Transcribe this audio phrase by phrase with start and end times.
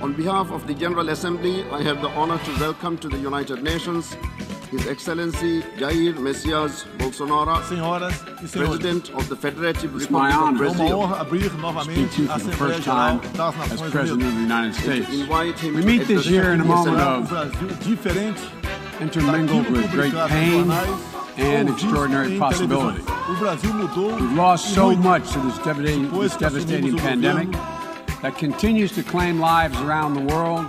[0.00, 3.64] On behalf of the General Assembly, I have the honor to welcome to the United
[3.64, 4.16] Nations
[4.70, 10.42] His Excellency Jair Messias Bolsonaro, Senhoras e senhores, President of the Federative my Republic of
[10.42, 10.54] honor.
[10.54, 13.20] é Brazil, honra abrir speak novamente to you a for the first time
[13.72, 15.08] as President of the United States.
[15.62, 18.36] him We meet this year in a moment of Brasil
[19.00, 20.70] intermingled with great pain
[21.38, 23.02] and extraordinary possibility.
[23.02, 23.30] televisões.
[23.30, 27.77] O Brasil mudou We've lost so much to this devastating, this devastating pandemic governo,
[28.22, 30.66] that continues to claim lives around the world.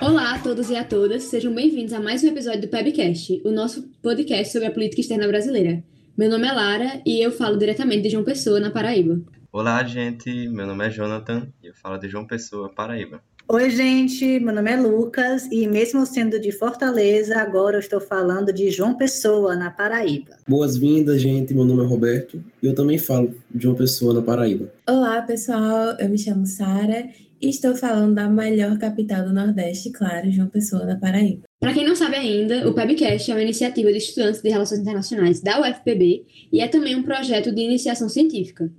[0.00, 3.52] Olá a todos e a todas, sejam bem-vindos a mais um episódio do PebCast, o
[3.52, 5.82] nosso podcast sobre a política externa brasileira.
[6.16, 9.20] Meu nome é Lara e eu falo diretamente de João Pessoa, na Paraíba.
[9.52, 10.48] Olá, gente.
[10.48, 13.22] Meu nome é Jonathan e eu falo de João Pessoa, Paraíba.
[13.54, 18.50] Oi, gente, meu nome é Lucas e mesmo sendo de Fortaleza, agora eu estou falando
[18.50, 20.38] de João Pessoa, na Paraíba.
[20.48, 21.52] Boas-vindas, gente.
[21.52, 24.72] Meu nome é Roberto e eu também falo de uma pessoa na Paraíba.
[24.88, 25.94] Olá, pessoal.
[25.98, 27.10] Eu me chamo Sara
[27.42, 31.42] e estou falando da melhor capital do Nordeste, claro, João Pessoa, na Paraíba.
[31.60, 35.42] Para quem não sabe ainda, o PebCast é uma iniciativa de estudantes de Relações Internacionais
[35.42, 38.72] da UFPB e é também um projeto de iniciação científica.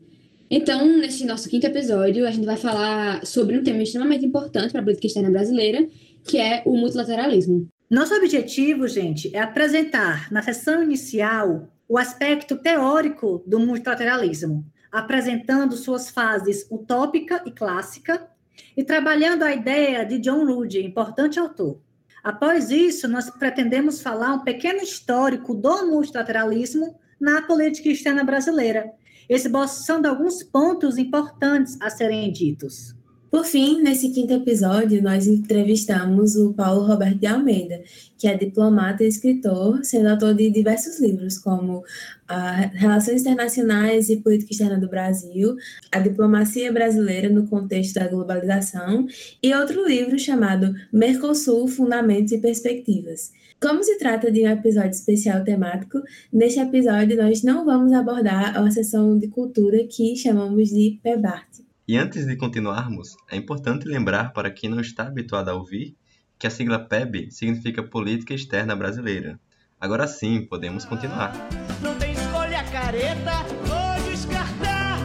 [0.49, 4.81] Então, nesse nosso quinto episódio, a gente vai falar sobre um tema extremamente importante para
[4.81, 5.87] a política externa brasileira,
[6.23, 7.67] que é o multilateralismo.
[7.89, 16.09] Nosso objetivo, gente, é apresentar na sessão inicial o aspecto teórico do multilateralismo, apresentando suas
[16.09, 18.27] fases utópica e clássica
[18.75, 21.79] e trabalhando a ideia de John Rudge, importante autor.
[22.23, 28.91] Após isso, nós pretendemos falar um pequeno histórico do multilateralismo na política externa brasileira,
[29.29, 32.95] esboçando alguns pontos importantes a serem ditos.
[33.33, 37.81] Por fim, nesse quinto episódio, nós entrevistamos o Paulo Roberto de Almeida,
[38.15, 41.83] que é diplomata e escritor, sendo autor de diversos livros, como
[42.73, 45.55] Relações Internacionais e Política Externa do Brasil,
[45.91, 49.07] A Diplomacia Brasileira no Contexto da Globalização,
[49.41, 53.31] e outro livro chamado Mercosul, Fundamentos e Perspectivas.
[53.61, 58.71] Como se trata de um episódio especial temático, neste episódio nós não vamos abordar a
[58.71, 61.63] seção de cultura que chamamos de PEBART.
[61.87, 65.95] E antes de continuarmos, é importante lembrar para quem não está habituado a ouvir
[66.37, 69.39] que a sigla PEB significa Política Externa Brasileira.
[69.79, 71.33] Agora sim, podemos continuar.
[72.83, 74.99] Careta, vou descartar.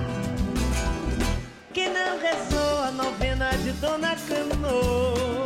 [1.73, 5.45] Que não rezou a novena de Dona Cano.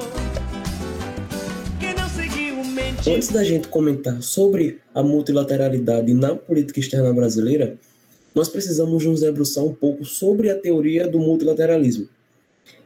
[1.78, 2.54] Que não seguiu.
[3.14, 7.76] Antes da gente comentar sobre a multilateralidade na política externa brasileira,
[8.34, 12.08] nós precisamos nos debruçar um pouco sobre a teoria do multilateralismo.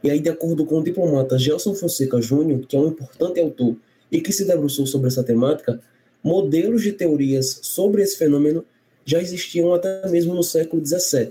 [0.03, 3.77] E aí, de acordo com o diplomata Gelson Fonseca Júnior, que é um importante autor
[4.11, 5.79] e que se debruçou sobre essa temática,
[6.21, 8.65] modelos de teorias sobre esse fenômeno
[9.07, 11.29] já existiam até mesmo no século XVII.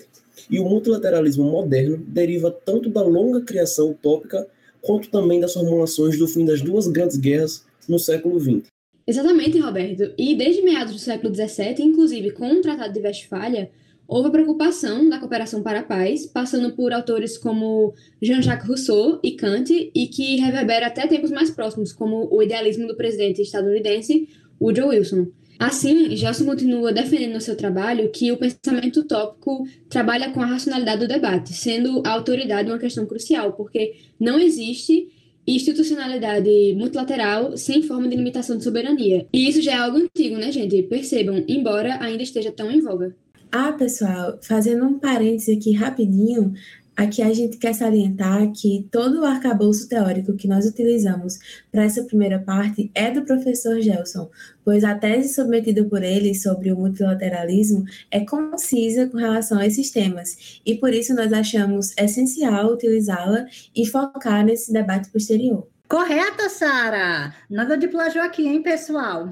[0.50, 4.46] E o multilateralismo moderno deriva tanto da longa criação utópica
[4.80, 8.66] quanto também das formulações do fim das duas grandes guerras no século XX.
[9.06, 10.12] Exatamente, Roberto.
[10.16, 13.70] E desde meados do século XVII, inclusive com o Tratado de Westfália,
[14.08, 19.32] houve a preocupação da cooperação para a paz, passando por autores como Jean-Jacques Rousseau e
[19.32, 24.28] Kant, e que reverbera até tempos mais próximos, como o idealismo do presidente estadunidense
[24.60, 25.26] Woodrow Wilson.
[25.58, 31.00] Assim, Gelson continua defendendo no seu trabalho que o pensamento utópico trabalha com a racionalidade
[31.00, 35.08] do debate, sendo a autoridade uma questão crucial, porque não existe
[35.46, 39.26] institucionalidade multilateral sem forma de limitação de soberania.
[39.32, 40.82] E isso já é algo antigo, né, gente?
[40.82, 43.14] Percebam, embora ainda esteja tão em voga.
[43.50, 46.52] Ah, pessoal, fazendo um parêntese aqui rapidinho,
[46.96, 51.38] aqui a gente quer salientar que todo o arcabouço teórico que nós utilizamos
[51.70, 54.30] para essa primeira parte é do professor Gelson,
[54.64, 59.90] pois a tese submetida por ele sobre o multilateralismo é concisa com relação a esses
[59.90, 65.68] temas, e por isso nós achamos essencial utilizá-la e focar nesse debate posterior.
[65.88, 67.32] Correta, Sara!
[67.48, 69.28] Nada de plágio aqui, hein, pessoal?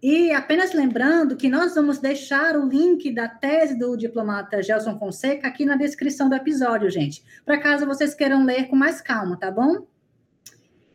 [0.00, 5.48] E apenas lembrando que nós vamos deixar o link da tese do diplomata Gelson Fonseca
[5.48, 9.50] aqui na descrição do episódio, gente, para caso vocês queiram ler com mais calma, tá
[9.50, 9.88] bom?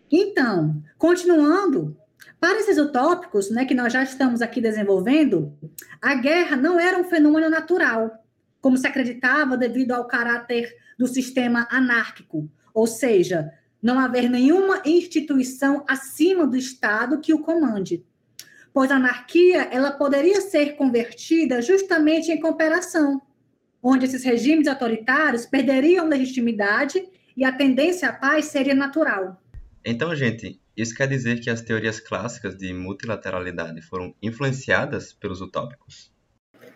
[0.10, 1.98] Então, continuando,
[2.40, 5.54] para esses utópicos, né, que nós já estamos aqui desenvolvendo,
[6.02, 8.24] a guerra não era um fenômeno natural,
[8.62, 13.52] como se acreditava devido ao caráter do sistema anárquico, ou seja,
[13.82, 18.06] não haver nenhuma instituição acima do Estado que o comande.
[18.74, 23.22] Pois a anarquia ela poderia ser convertida justamente em cooperação,
[23.82, 27.04] onde esses regimes autoritários perderiam legitimidade
[27.38, 29.40] e a tendência à paz seria natural.
[29.86, 36.12] Então, gente, isso quer dizer que as teorias clássicas de multilateralidade foram influenciadas pelos utópicos?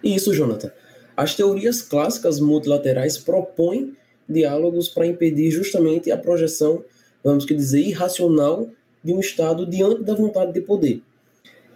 [0.04, 0.72] Isso, Jonathan.
[1.16, 3.96] As teorias clássicas multilaterais propõem
[4.30, 6.84] diálogos para impedir justamente a projeção,
[7.24, 8.70] vamos que dizer, irracional
[9.04, 11.02] de um Estado diante da vontade de poder.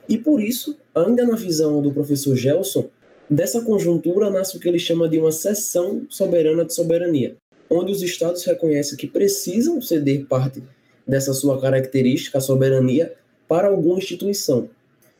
[0.08, 2.90] E por isso, ainda na visão do professor Gelson,
[3.30, 7.36] dessa conjuntura nasce o que ele chama de uma cessão soberana de soberania,
[7.70, 10.62] onde os Estados reconhecem que precisam ceder parte
[11.08, 13.14] dessa sua característica, a soberania,
[13.48, 14.70] para alguma instituição.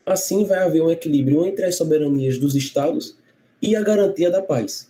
[0.04, 3.16] Assim, vai haver um equilíbrio entre as soberanias dos Estados
[3.60, 4.88] e a garantia da paz.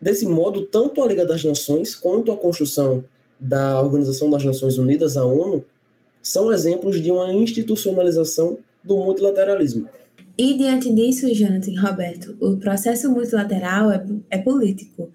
[0.00, 3.04] Desse modo, tanto a Liga das Nações quanto a construção
[3.38, 5.64] da Organização das Nações Unidas, a ONU,
[6.22, 9.88] são exemplos de uma institucionalização do multilateralismo.
[10.36, 15.12] E diante disso, Jonathan Roberto, o processo multilateral é, é político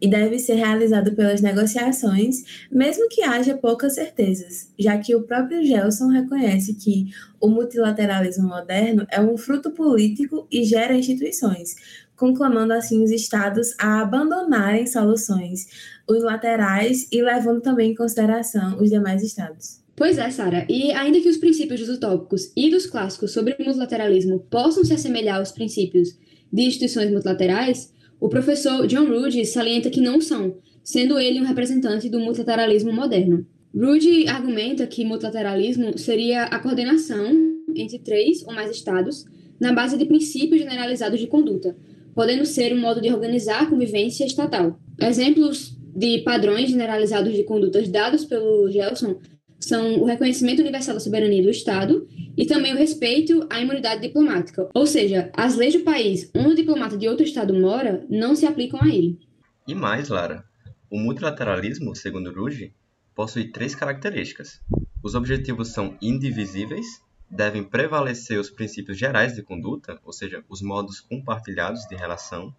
[0.00, 5.64] e deve ser realizado pelas negociações, mesmo que haja poucas certezas, já que o próprio
[5.64, 7.06] Gelson reconhece que
[7.40, 11.74] o multilateralismo moderno é um fruto político e gera instituições,
[12.16, 15.68] conclamando assim os estados a abandonarem soluções
[16.08, 19.83] unilaterais e levando também em consideração os demais estados.
[19.96, 20.66] Pois é, Sara.
[20.68, 25.38] E ainda que os princípios dos utópicos e dos clássicos sobre multilateralismo possam se assemelhar
[25.38, 26.18] aos princípios
[26.52, 32.08] de instituições multilaterais, o professor John Rude salienta que não são, sendo ele um representante
[32.08, 33.46] do multilateralismo moderno.
[33.74, 39.24] Rude argumenta que multilateralismo seria a coordenação entre três ou mais estados
[39.60, 41.76] na base de princípios generalizados de conduta,
[42.14, 44.78] podendo ser um modo de organizar a convivência estatal.
[45.00, 49.16] Exemplos de padrões generalizados de condutas dados pelo Gelson
[49.64, 52.06] são o reconhecimento universal da soberania do Estado
[52.36, 54.68] e também o respeito à imunidade diplomática.
[54.74, 58.46] Ou seja, as leis do país onde o diplomata de outro Estado mora não se
[58.46, 59.18] aplicam a ele.
[59.66, 60.44] E mais, Lara,
[60.90, 62.72] o multilateralismo, segundo Ruge,
[63.14, 64.60] possui três características.
[65.02, 66.86] Os objetivos são indivisíveis,
[67.30, 72.54] devem prevalecer os princípios gerais de conduta, ou seja, os modos compartilhados de relação,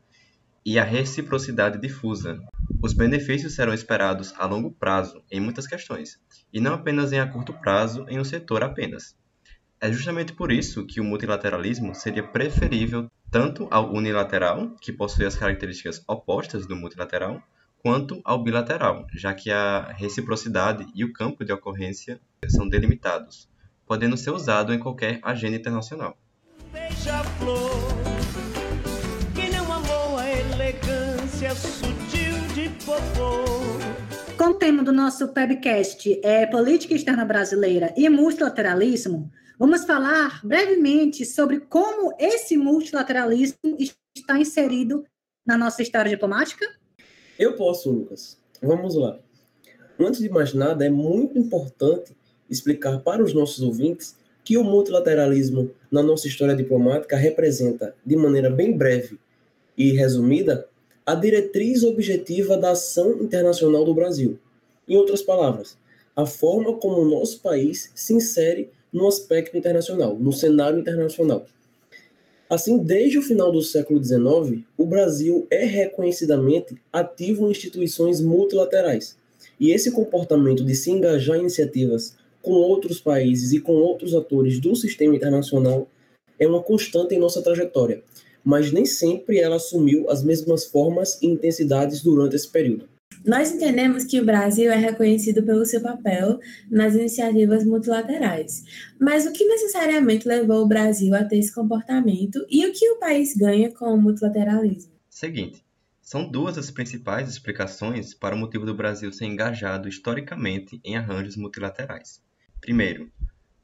[0.65, 2.41] e a reciprocidade difusa.
[2.81, 6.19] Os benefícios serão esperados a longo prazo em muitas questões,
[6.53, 9.15] e não apenas em a curto prazo em um setor apenas.
[9.79, 15.35] É justamente por isso que o multilateralismo seria preferível tanto ao unilateral, que possui as
[15.35, 17.41] características opostas do multilateral,
[17.79, 23.49] quanto ao bilateral, já que a reciprocidade e o campo de ocorrência são delimitados,
[23.85, 26.17] podendo ser usado em qualquer agenda internacional.
[26.71, 28.04] Beija-flor,
[34.37, 41.25] Como o tema do nosso webcast é Política Externa Brasileira e Multilateralismo, vamos falar brevemente
[41.25, 43.75] sobre como esse multilateralismo
[44.15, 45.03] está inserido
[45.43, 46.63] na nossa história diplomática?
[47.39, 48.37] Eu posso, Lucas.
[48.61, 49.17] Vamos lá.
[49.99, 52.15] Antes de mais nada, é muito importante
[52.47, 58.51] explicar para os nossos ouvintes que o multilateralismo na nossa história diplomática representa, de maneira
[58.51, 59.19] bem breve
[59.75, 60.69] e resumida,
[61.05, 64.39] a diretriz objetiva da ação internacional do Brasil.
[64.87, 65.77] Em outras palavras,
[66.15, 71.45] a forma como o nosso país se insere no aspecto internacional, no cenário internacional.
[72.49, 79.15] Assim, desde o final do século XIX, o Brasil é reconhecidamente ativo em instituições multilaterais.
[79.59, 84.59] E esse comportamento de se engajar em iniciativas com outros países e com outros atores
[84.59, 85.87] do sistema internacional
[86.39, 88.03] é uma constante em nossa trajetória,
[88.45, 92.87] mas nem sempre ela assumiu as mesmas formas e intensidades durante esse período.
[93.25, 98.63] Nós entendemos que o Brasil é reconhecido pelo seu papel nas iniciativas multilaterais.
[99.01, 102.99] Mas o que necessariamente levou o Brasil a ter esse comportamento e o que o
[102.99, 104.91] país ganha com o multilateralismo?
[105.09, 105.65] Seguinte,
[106.03, 111.35] são duas as principais explicações para o motivo do Brasil ser engajado historicamente em arranjos
[111.35, 112.21] multilaterais.
[112.61, 113.11] Primeiro,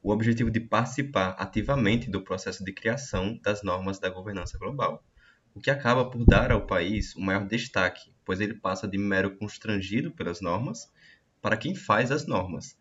[0.03, 5.03] o objetivo de participar ativamente do processo de criação das normas da governança global,
[5.53, 9.35] o que acaba por dar ao país o maior destaque, pois ele passa de mero
[9.37, 10.91] constrangido pelas normas
[11.41, 12.77] para quem faz as normas,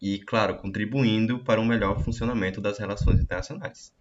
[0.00, 3.92] e, claro, contribuindo para um melhor funcionamento das relações internacionais.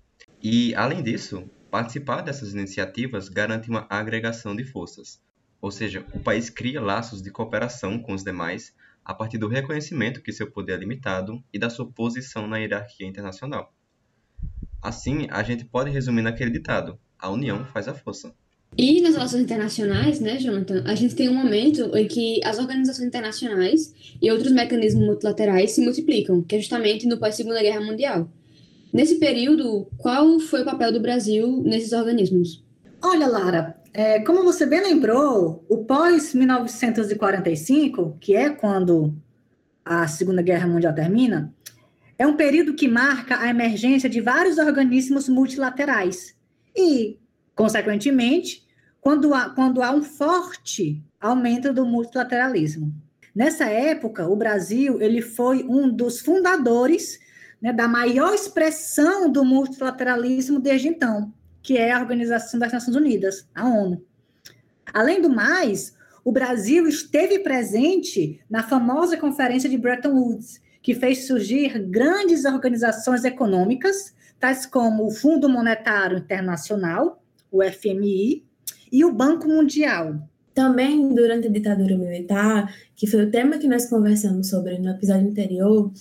[0.42, 5.22] E, além disso, participar dessas iniciativas garante uma agregação de forças,
[5.62, 10.22] ou seja, o país cria laços de cooperação com os demais a partir do reconhecimento
[10.22, 13.74] que seu poder é limitado e da sua posição na hierarquia internacional.
[14.82, 18.34] Assim, a gente pode resumir naquele ditado: a união faz a força.
[18.78, 23.06] E nas relações internacionais, né, Jonathan, a gente tem um momento em que as organizações
[23.06, 28.32] internacionais e outros mecanismos multilaterais se multiplicam, que é justamente no pós-Segunda Guerra Mundial.
[28.94, 32.64] Nesse período, qual foi o papel do Brasil nesses organismos?
[33.02, 39.14] Olha, Lara, é, como você bem lembrou, o pós-1945, que é quando
[39.84, 41.54] a Segunda Guerra Mundial termina,
[42.18, 46.34] é um período que marca a emergência de vários organismos multilaterais
[46.76, 47.20] e,
[47.56, 48.66] consequentemente,
[49.02, 52.94] quando há, quando há um forte aumento do multilateralismo.
[53.36, 57.20] Nessa época, o Brasil ele foi um dos fundadores
[57.62, 63.48] né, da maior expressão do multilateralismo desde então, que é a Organização das Nações Unidas,
[63.54, 64.04] a ONU.
[64.94, 71.28] Além do mais, o Brasil esteve presente na famosa Conferência de Bretton Woods, que fez
[71.28, 78.44] surgir grandes organizações econômicas, tais como o Fundo Monetário Internacional, o FMI,
[78.92, 80.28] e o Banco Mundial.
[80.54, 85.30] Também durante a ditadura militar, que foi o tema que nós conversamos sobre no episódio
[85.30, 85.92] anterior,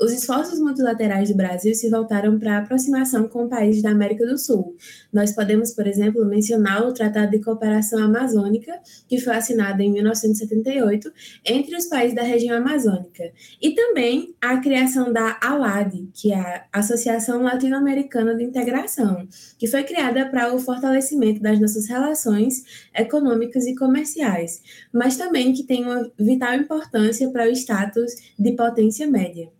[0.00, 4.38] os esforços multilaterais do Brasil se voltaram para a aproximação com países da América do
[4.38, 4.76] Sul.
[5.12, 8.78] Nós podemos, por exemplo, mencionar o Tratado de Cooperação Amazônica,
[9.08, 11.12] que foi assinado em 1978
[11.44, 16.66] entre os países da região amazônica, e também a criação da ALAD, que é a
[16.72, 19.26] Associação Latino-Americana de Integração,
[19.58, 24.62] que foi criada para o fortalecimento das nossas relações econômicas e comerciais,
[24.92, 29.57] mas também que tem uma vital importância para o status de potência média.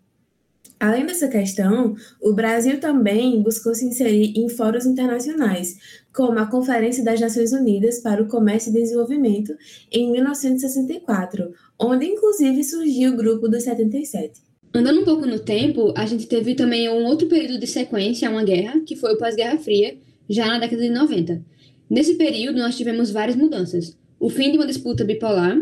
[0.81, 5.77] Além dessa questão, o Brasil também buscou se inserir em fóruns internacionais,
[6.15, 9.57] como a Conferência das Nações Unidas para o Comércio e Desenvolvimento,
[9.91, 14.41] em 1964, onde inclusive surgiu o Grupo dos 77.
[14.73, 18.31] Andando um pouco no tempo, a gente teve também um outro período de sequência a
[18.31, 19.97] uma guerra, que foi o pós-Guerra Fria,
[20.29, 21.43] já na década de 90.
[21.91, 23.97] Nesse período, nós tivemos várias mudanças.
[24.21, 25.59] O fim de uma disputa bipolar,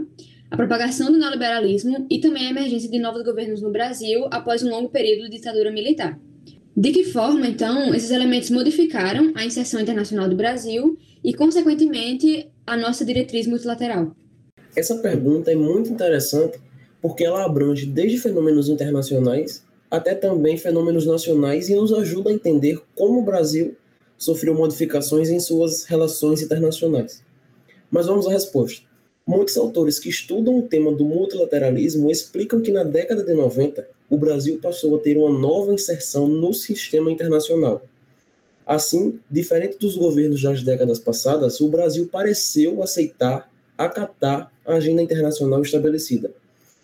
[0.50, 4.70] a propagação do neoliberalismo e também a emergência de novos governos no Brasil após um
[4.70, 6.18] longo período de ditadura militar.
[6.76, 12.76] De que forma, então, esses elementos modificaram a inserção internacional do Brasil e, consequentemente, a
[12.76, 14.14] nossa diretriz multilateral?
[14.76, 16.58] Essa pergunta é muito interessante
[17.00, 22.82] porque ela abrange desde fenômenos internacionais até também fenômenos nacionais e nos ajuda a entender
[22.94, 23.76] como o Brasil
[24.18, 27.22] sofreu modificações em suas relações internacionais.
[27.90, 28.82] Mas vamos à resposta.
[29.26, 34.16] Muitos autores que estudam o tema do multilateralismo explicam que na década de 90 o
[34.16, 37.82] Brasil passou a ter uma nova inserção no sistema internacional.
[38.64, 45.60] Assim, diferente dos governos das décadas passadas, o Brasil pareceu aceitar, acatar a agenda internacional
[45.60, 46.30] estabelecida.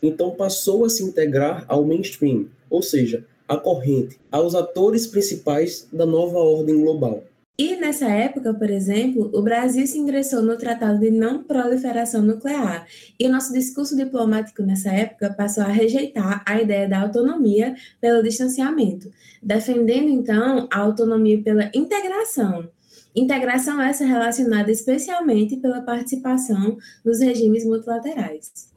[0.02, 6.04] Então passou a se integrar ao mainstream, ou seja, à corrente, aos atores principais da
[6.04, 7.22] nova ordem global.
[7.58, 12.86] E nessa época, por exemplo, o Brasil se ingressou no Tratado de Não Proliferação Nuclear,
[13.20, 18.22] e o nosso discurso diplomático nessa época passou a rejeitar a ideia da autonomia pelo
[18.22, 19.10] distanciamento,
[19.42, 22.68] defendendo então a autonomia pela integração.
[23.14, 28.72] Integração essa relacionada especialmente pela participação nos regimes multilaterais.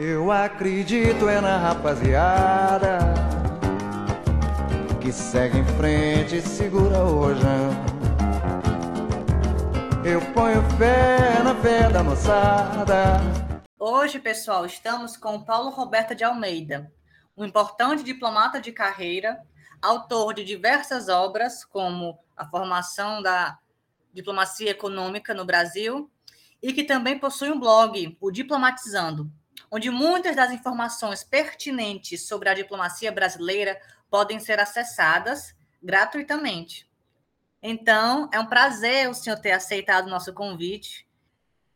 [0.00, 3.11] Eu acredito é na rapaziada
[5.12, 7.70] segue em frente segura o rojão.
[10.04, 13.20] Eu ponho fé na fé da moçada.
[13.78, 16.90] Hoje, pessoal, estamos com Paulo Roberto de Almeida,
[17.36, 19.38] um importante diplomata de carreira,
[19.82, 23.58] autor de diversas obras, como A Formação da
[24.14, 26.10] Diplomacia Econômica no Brasil,
[26.62, 29.30] e que também possui um blog, o Diplomatizando,
[29.70, 33.78] onde muitas das informações pertinentes sobre a diplomacia brasileira
[34.12, 36.86] podem ser acessadas gratuitamente.
[37.62, 41.08] Então, é um prazer o senhor ter aceitado o nosso convite.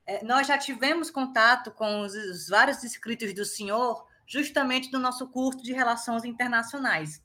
[0.05, 5.27] É, nós já tivemos contato com os, os vários inscritos do senhor, justamente no nosso
[5.29, 7.25] curso de Relações Internacionais.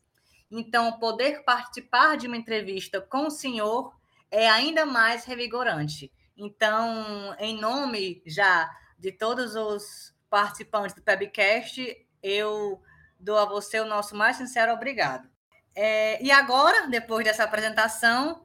[0.50, 3.94] Então, poder participar de uma entrevista com o senhor
[4.32, 6.10] é ainda mais revigorante.
[6.38, 12.82] Então, em nome já de todos os participantes do Pebcast, eu
[13.22, 15.30] dou a você o nosso mais sincero obrigado.
[15.76, 18.42] É, e agora, depois dessa apresentação,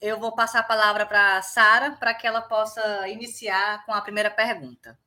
[0.00, 4.00] eu vou passar a palavra para a Sara para que ela possa iniciar com a
[4.00, 4.98] primeira pergunta.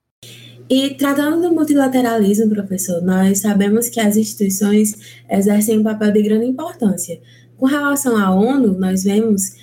[0.70, 6.46] E tratando do multilateralismo, professor, nós sabemos que as instituições exercem um papel de grande
[6.46, 7.20] importância.
[7.58, 9.54] Com relação à ONU, nós vemos,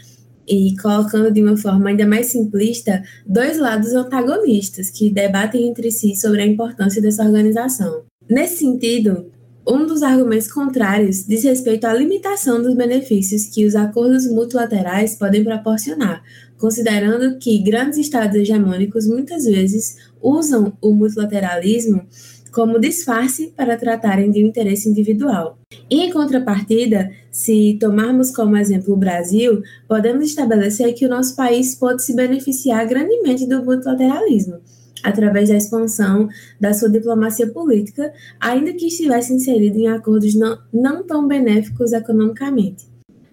[0.46, 6.14] e colocando de uma forma ainda mais simplista, dois lados antagonistas que debatem entre si
[6.16, 8.04] sobre a importância dessa organização.
[8.28, 9.30] Nesse sentido,
[9.66, 15.42] um dos argumentos contrários diz respeito à limitação dos benefícios que os acordos multilaterais podem
[15.42, 16.22] proporcionar,
[16.58, 22.06] considerando que grandes estados hegemônicos muitas vezes usam o multilateralismo
[22.52, 25.58] como disfarce para tratarem de um interesse individual.
[25.90, 32.04] Em contrapartida, se tomarmos como exemplo o Brasil, podemos estabelecer que o nosso país pode
[32.04, 34.60] se beneficiar grandemente do multilateralismo
[35.04, 41.06] através da expansão da sua diplomacia política, ainda que estivesse inserido em acordos não, não
[41.06, 42.86] tão benéficos economicamente.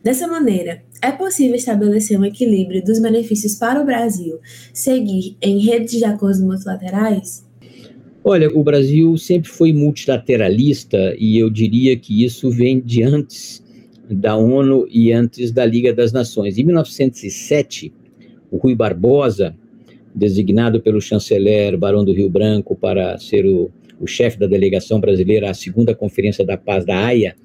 [0.03, 4.39] Dessa maneira, é possível estabelecer um equilíbrio dos benefícios para o Brasil
[4.73, 7.45] seguir em redes de acordos multilaterais?
[8.23, 13.63] Olha, o Brasil sempre foi multilateralista e eu diria que isso vem de antes
[14.09, 16.57] da ONU e antes da Liga das Nações.
[16.57, 17.93] Em 1907,
[18.51, 19.55] o Rui Barbosa,
[20.13, 25.49] designado pelo chanceler Barão do Rio Branco para ser o, o chefe da delegação brasileira
[25.49, 27.35] à segunda Conferência da Paz da Haia,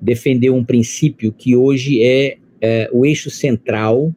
[0.00, 4.14] defendeu um princípio que hoje é, é o eixo central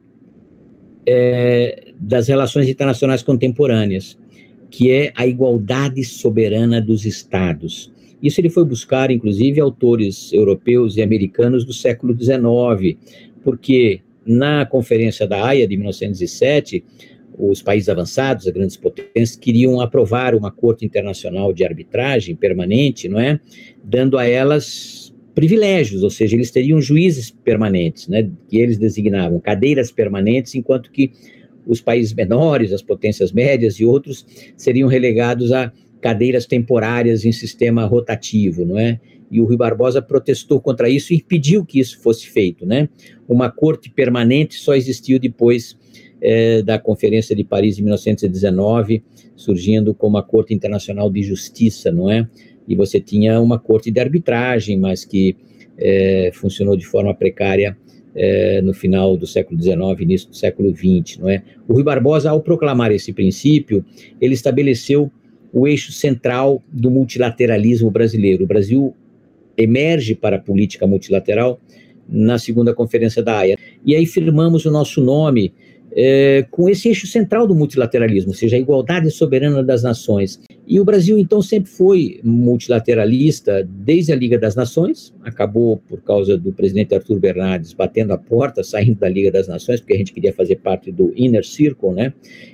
[1.07, 4.17] é, das relações internacionais contemporâneas,
[4.69, 7.93] que é a igualdade soberana dos Estados.
[8.21, 12.97] Isso ele foi buscar, inclusive, autores europeus e americanos do século XIX,
[13.43, 16.83] porque na Conferência da Haia de 1907,
[17.38, 23.20] os países avançados, as grandes potências, queriam aprovar uma corte internacional de arbitragem permanente, não
[23.20, 23.39] é?
[23.84, 29.92] Dando a elas privilégios, ou seja, eles teriam juízes permanentes, né, que eles designavam, cadeiras
[29.92, 31.12] permanentes, enquanto que
[31.68, 34.25] os países menores, as potências médias e outros
[34.56, 39.00] seriam relegados a cadeiras temporárias em sistema rotativo, não é?
[39.32, 42.88] E o Rui Barbosa protestou contra isso e impediu que isso fosse feito, né?
[43.27, 45.75] Uma corte permanente só existiu depois
[46.25, 49.03] é, da Conferência de Paris de 1919,
[49.36, 52.27] surgindo como a Corte Internacional de Justiça, não é?
[52.67, 55.36] e você tinha uma corte de arbitragem, mas que
[55.77, 57.77] é, funcionou de forma precária
[58.15, 61.44] é, no final do século XIX, início do século XX, não é?
[61.67, 63.86] O Rui Barbosa, ao proclamar esse princípio,
[64.22, 65.12] ele estabeleceu
[65.51, 68.46] o eixo central do multilateralismo brasileiro.
[68.46, 68.96] O Brasil
[69.58, 71.60] emerge para a política multilateral
[72.08, 73.58] na segunda conferência da AIA.
[73.86, 75.53] E aí firmamos o nosso nome
[75.96, 80.42] é, com esse eixo central do multilateralismo, ou seja, a igualdade soberana das nações.
[80.68, 86.38] E o Brasil, então, sempre foi multilateralista desde a Liga das Nações, acabou por causa
[86.38, 90.12] do presidente Arthur Bernardes batendo a porta, saindo da Liga das Nações, porque a gente
[90.12, 92.12] queria fazer parte do Inner Circle, né?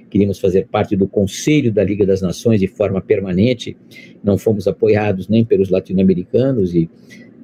[0.09, 3.75] Queríamos fazer parte do Conselho da Liga das Nações de forma permanente,
[4.23, 6.89] não fomos apoiados nem pelos latino-americanos e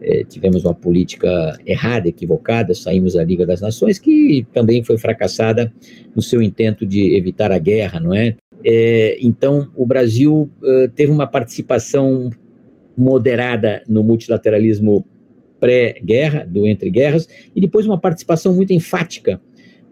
[0.01, 5.71] é, tivemos uma política errada, equivocada, saímos da Liga das Nações, que também foi fracassada
[6.15, 8.35] no seu intento de evitar a guerra, não é?
[8.63, 12.29] é então, o Brasil uh, teve uma participação
[12.97, 15.05] moderada no multilateralismo
[15.59, 19.41] pré-guerra, do entre guerras, e depois uma participação muito enfática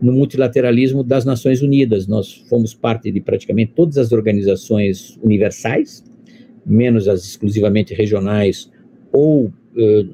[0.01, 2.07] no multilateralismo das Nações Unidas.
[2.07, 6.03] Nós fomos parte de praticamente todas as organizações universais,
[6.65, 8.69] menos as exclusivamente regionais
[9.11, 9.51] ou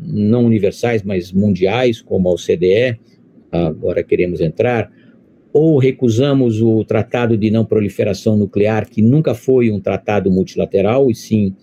[0.04, 3.00] não universais, mas mundiais, como a OCDE,
[3.52, 4.91] agora queremos entrar,
[5.54, 11.15] ou recusamos o Tratado de Não Proliferação Nuclear, que nunca foi um tratado multilateral, e
[11.15, 11.54] sim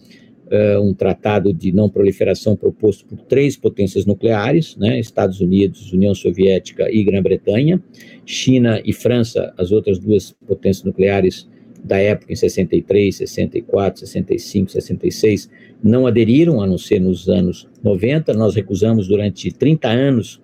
[0.48, 6.14] uh, um tratado de não proliferação proposto por três potências nucleares, né, Estados Unidos, União
[6.14, 7.82] Soviética e Grã-Bretanha,
[8.24, 11.48] China e França, as outras duas potências nucleares
[11.82, 15.50] da época, em 63, 64, 65, 66,
[15.82, 18.32] não aderiram, a não ser nos anos 90.
[18.34, 20.40] Nós recusamos durante 30 anos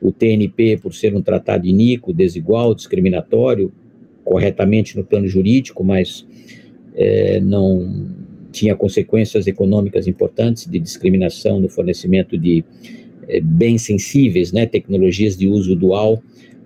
[0.00, 3.72] o TNP por ser um tratado iníquo, desigual, discriminatório,
[4.24, 6.26] corretamente no plano jurídico, mas
[6.94, 8.10] é, não
[8.50, 12.64] tinha consequências econômicas importantes de discriminação no fornecimento de
[13.28, 16.22] é, bens sensíveis, né, tecnologias de uso dual,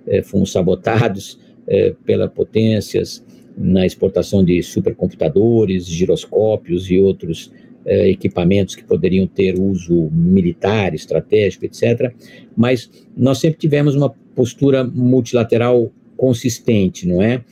[0.07, 3.25] é, fomos sabotados é, pelas potências
[3.57, 7.51] na exportação de supercomputadores, giroscópios e outros
[7.87, 12.13] eh, equipamentos que poderiam ter uso militar, estratégico, etc.
[12.57, 17.45] Mas nós sempre tivemos uma postura multilateral consistente, não é?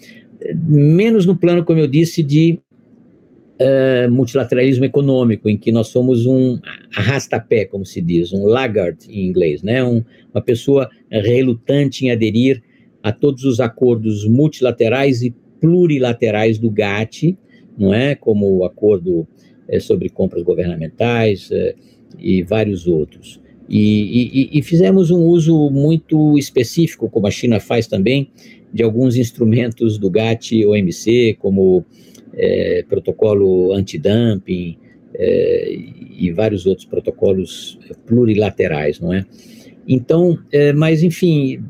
[0.67, 2.59] Menos no plano, como eu disse, de
[3.61, 6.59] uh, multilateralismo econômico, em que nós somos um
[6.95, 9.85] arrastapé, como se diz, um laggard em inglês, né?
[9.85, 10.03] Um,
[10.35, 12.61] uma pessoa relutante em aderir
[13.03, 17.39] a todos os acordos multilaterais e plurilaterais do GATT,
[17.79, 18.15] não é?
[18.15, 19.27] Como o acordo
[19.69, 21.75] é, sobre compras governamentais é,
[22.19, 23.41] e vários outros.
[23.69, 28.31] E, e, e, fizemos um uso muito específico, como a China faz também,
[28.73, 31.85] de alguns instrumentos do GATT OMC, como
[32.35, 34.77] é, protocolo antidumping
[35.15, 35.77] é,
[36.19, 39.25] e vários outros protocolos plurilaterais, não é?
[39.87, 41.63] Então, é, mas enfim,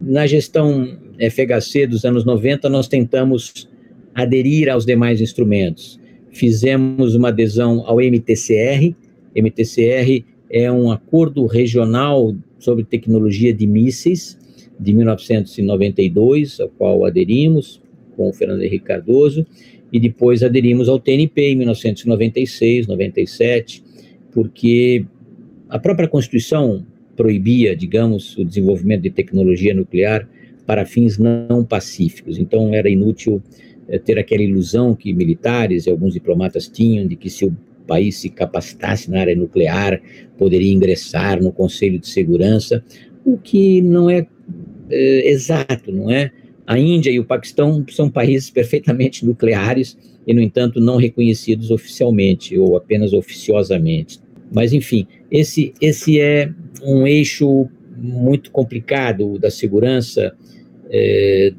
[0.00, 3.68] na gestão FHC dos anos 90, nós tentamos
[4.14, 5.98] aderir aos demais instrumentos.
[6.34, 8.92] Fizemos uma adesão ao MTCR.
[9.36, 14.36] MTCR é um acordo regional sobre tecnologia de mísseis
[14.78, 17.80] de 1992, ao qual aderimos
[18.16, 19.46] com o Fernando Henrique Cardoso,
[19.92, 23.82] e depois aderimos ao TNP em 1996, 97,
[24.32, 25.04] porque
[25.68, 26.84] a própria Constituição
[27.16, 30.28] proibia, digamos, o desenvolvimento de tecnologia nuclear
[30.66, 32.38] para fins não pacíficos.
[32.38, 33.40] Então era inútil
[33.88, 38.16] é, ter aquela ilusão que militares e alguns diplomatas tinham de que se o país
[38.16, 40.00] se capacitasse na área nuclear,
[40.38, 42.84] poderia ingressar no Conselho de Segurança,
[43.24, 44.26] o que não é,
[44.90, 46.30] é exato, não é?
[46.66, 52.58] A Índia e o Paquistão são países perfeitamente nucleares e, no entanto, não reconhecidos oficialmente
[52.58, 54.18] ou apenas oficiosamente.
[54.50, 56.50] Mas, enfim, esse, esse é
[56.82, 60.34] um eixo muito complicado da segurança,
[60.90, 61.52] é,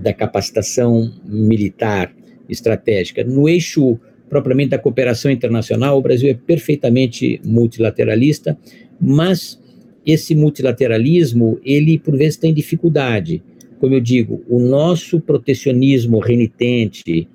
[0.00, 2.14] da capacitação militar
[2.48, 3.24] estratégica.
[3.24, 8.56] No eixo propriamente da cooperação internacional, o Brasil é perfeitamente multilateralista,
[8.98, 9.60] mas
[10.06, 13.42] esse multilateralismo, ele por vezes tem dificuldade.
[13.78, 17.28] Como eu digo, o nosso protecionismo renitente,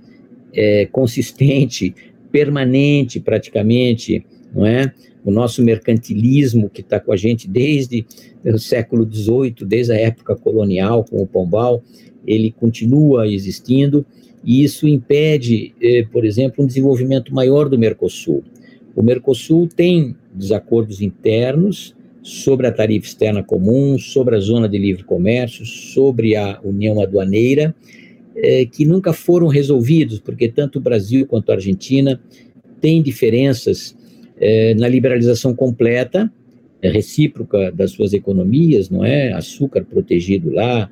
[0.53, 1.93] é, consistente,
[2.31, 4.91] permanente praticamente, não é?
[5.23, 8.05] O nosso mercantilismo que está com a gente desde
[8.43, 11.83] o século XVIII, desde a época colonial com o Pombal,
[12.27, 14.05] ele continua existindo
[14.43, 18.43] e isso impede, eh, por exemplo, um desenvolvimento maior do Mercosul.
[18.95, 25.03] O Mercosul tem desacordos internos sobre a tarifa externa comum, sobre a zona de livre
[25.03, 27.73] comércio, sobre a união aduaneira,
[28.35, 32.19] eh, que nunca foram resolvidos, porque tanto o Brasil quanto a Argentina
[32.81, 33.95] têm diferenças
[34.39, 36.31] eh, na liberalização completa,
[36.81, 39.31] recíproca das suas economias, não é?
[39.33, 40.89] Açúcar protegido lá,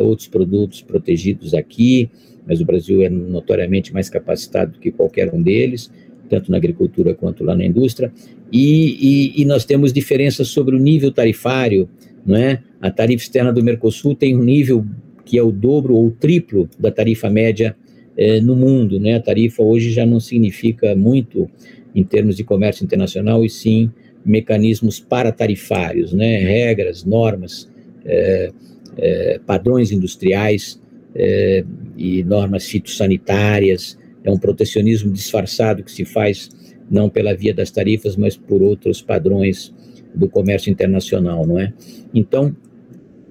[0.00, 2.10] outros produtos protegidos aqui,
[2.46, 5.90] mas o Brasil é notoriamente mais capacitado do que qualquer um deles,
[6.28, 8.12] tanto na agricultura quanto lá na indústria,
[8.52, 11.88] e, e, e nós temos diferenças sobre o nível tarifário,
[12.26, 12.62] não é?
[12.80, 14.84] A tarifa externa do Mercosul tem um nível
[15.24, 17.76] que é o dobro ou o triplo da tarifa média
[18.16, 19.14] eh, no mundo, né?
[19.14, 21.48] A tarifa hoje já não significa muito
[21.94, 23.90] em termos de comércio internacional, e sim
[24.24, 26.38] mecanismos paratarifários, né?
[26.38, 27.70] Regras, normas,
[28.04, 28.50] eh,
[28.98, 30.80] eh, padrões industriais
[31.14, 31.64] é,
[31.96, 36.50] e normas fitossanitárias, é um protecionismo disfarçado que se faz
[36.90, 39.72] não pela via das tarifas, mas por outros padrões
[40.14, 41.72] do comércio internacional, não é?
[42.12, 42.54] Então,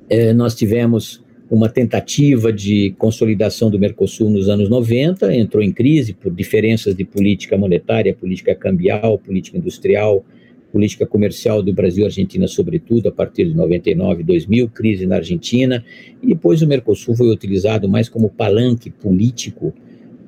[0.10, 6.14] é, nós tivemos uma tentativa de consolidação do Mercosul nos anos 90, entrou em crise
[6.14, 10.24] por diferenças de política monetária, política cambial, política industrial,
[10.72, 15.84] política comercial do Brasil e Argentina, sobretudo, a partir de 99, 2000, crise na Argentina,
[16.22, 19.74] e depois o Mercosul foi utilizado mais como palanque político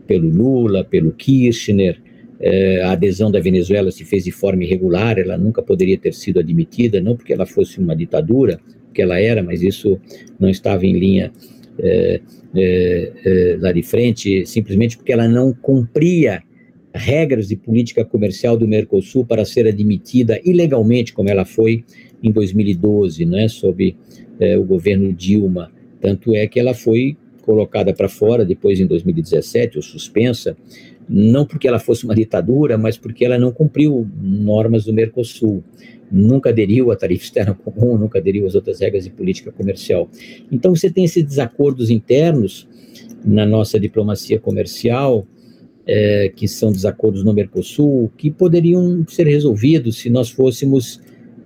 [0.08, 2.00] pelo Lula, pelo Kirchner,
[2.40, 6.40] eh, a adesão da Venezuela se fez de forma irregular, ela nunca poderia ter sido
[6.40, 8.60] admitida, não porque ela fosse uma ditadura,
[8.94, 10.00] que ela era, mas isso
[10.40, 11.32] não estava em linha
[11.80, 12.20] eh,
[12.56, 16.44] eh, lá de frente, simplesmente porque ela não cumpria
[16.94, 21.84] regras de política comercial do Mercosul para ser admitida ilegalmente, como ela foi
[22.22, 23.96] em 2012, né, sob
[24.40, 25.72] é, o governo Dilma.
[26.00, 30.56] Tanto é que ela foi colocada para fora depois em 2017, ou suspensa,
[31.10, 35.64] não porque ela fosse uma ditadura, mas porque ela não cumpriu normas do Mercosul.
[36.12, 40.10] Nunca aderiu à tarifa externa comum, nunca aderiu às outras regras de política comercial.
[40.52, 42.68] Então você tem esses desacordos internos
[43.24, 45.26] na nossa diplomacia comercial,
[45.94, 51.02] é, que são desacordos no Mercosul, que poderiam ser resolvidos se nós fôssemos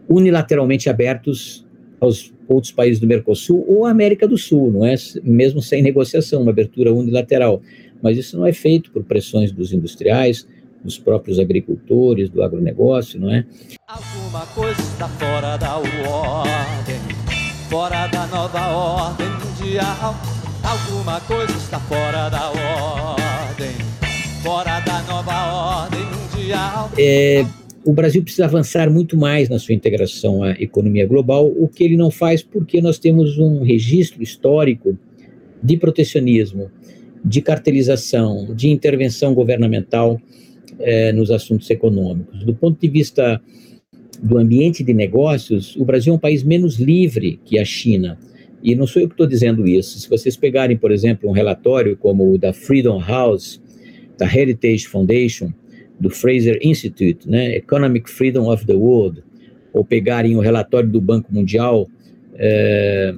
[0.08, 1.66] unilateralmente abertos
[2.00, 4.94] aos outros países do Mercosul ou à América do Sul, não é?
[5.24, 7.60] Mesmo sem negociação, uma abertura unilateral.
[8.04, 10.48] Mas isso não é feito por pressões dos industriais,
[10.84, 13.44] dos próprios agricultores, do agronegócio, não é?
[13.88, 17.00] Alguma coisa está fora da ordem,
[17.68, 20.14] fora da nova ordem mundial.
[20.64, 23.25] Alguma coisa está fora da ordem
[24.46, 26.92] fora da nova ordem mundial.
[27.00, 27.44] É,
[27.84, 31.98] o Brasil precisa avançar muito mais na sua integração à economia global, o que ele
[31.98, 34.96] não faz porque nós temos um registro histórico
[35.64, 36.70] de protecionismo,
[37.24, 40.22] de cartelização, de intervenção governamental
[40.78, 42.44] é, nos assuntos econômicos.
[42.44, 43.42] Do ponto de vista
[44.22, 48.20] do ambiente de negócios, o Brasil é um país menos livre que a China.
[48.62, 50.00] E não sou eu que estou dizendo isso.
[50.00, 53.60] Se vocês pegarem, por exemplo, um relatório como o da Freedom House,
[54.18, 55.52] da Heritage Foundation,
[56.00, 59.24] do Fraser Institute, né, Economic Freedom of the World,
[59.74, 61.88] ou pegarem o relatório do Banco Mundial,
[62.36, 63.16] é,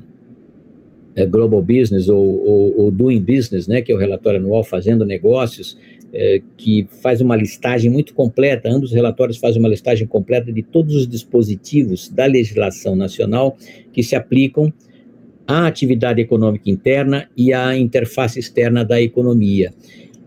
[1.15, 5.05] é Global Business ou, ou, ou, Doing Business, né, que é o relatório anual Fazendo
[5.05, 5.77] Negócios,
[6.13, 10.63] é, que faz uma listagem muito completa, ambos os relatórios fazem uma listagem completa de
[10.63, 13.57] todos os dispositivos da legislação nacional
[13.91, 14.71] que se aplicam
[15.45, 19.73] à atividade econômica interna e à interface externa da economia.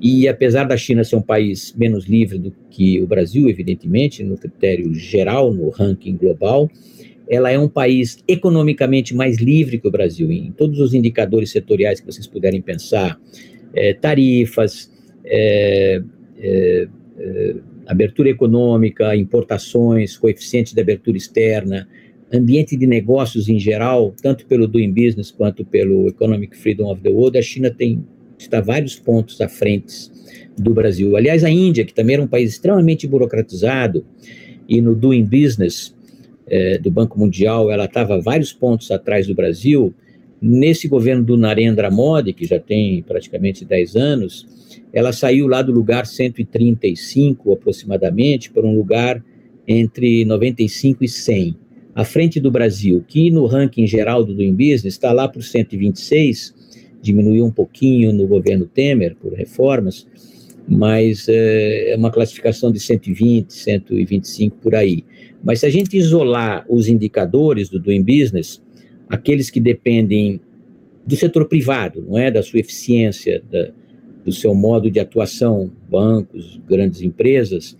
[0.00, 4.38] E apesar da China ser um país menos livre do que o Brasil, evidentemente, no
[4.38, 6.70] critério geral, no ranking global,
[7.28, 12.00] ela é um país economicamente mais livre que o Brasil, em todos os indicadores setoriais
[12.00, 13.20] que vocês puderem pensar,
[13.74, 14.90] é, tarifas,
[15.24, 16.02] é,
[16.38, 17.54] é, é
[17.86, 21.88] abertura econômica, importações, coeficiente de abertura externa,
[22.32, 27.10] ambiente de negócios em geral, tanto pelo Doing Business quanto pelo Economic Freedom of the
[27.10, 28.04] World, a China tem
[28.42, 30.10] está vários pontos à frente
[30.58, 31.16] do Brasil.
[31.16, 34.04] Aliás, a Índia, que também era um país extremamente burocratizado,
[34.68, 35.94] e no Doing Business
[36.46, 39.92] é, do Banco Mundial, ela estava vários pontos atrás do Brasil.
[40.40, 44.46] Nesse governo do Narendra Modi, que já tem praticamente 10 anos,
[44.92, 49.22] ela saiu lá do lugar 135 aproximadamente para um lugar
[49.66, 51.56] entre 95 e 100
[51.94, 56.54] à frente do Brasil, que no ranking geral do Doing Business está lá por 126,
[57.00, 60.06] diminuiu um pouquinho no governo Temer por reformas,
[60.68, 65.04] mas é, é uma classificação de 120, 125 por aí.
[65.42, 68.62] Mas se a gente isolar os indicadores do Doing Business,
[69.08, 70.40] aqueles que dependem
[71.06, 73.70] do setor privado, não é, da sua eficiência, da,
[74.24, 77.76] do seu modo de atuação, bancos, grandes empresas,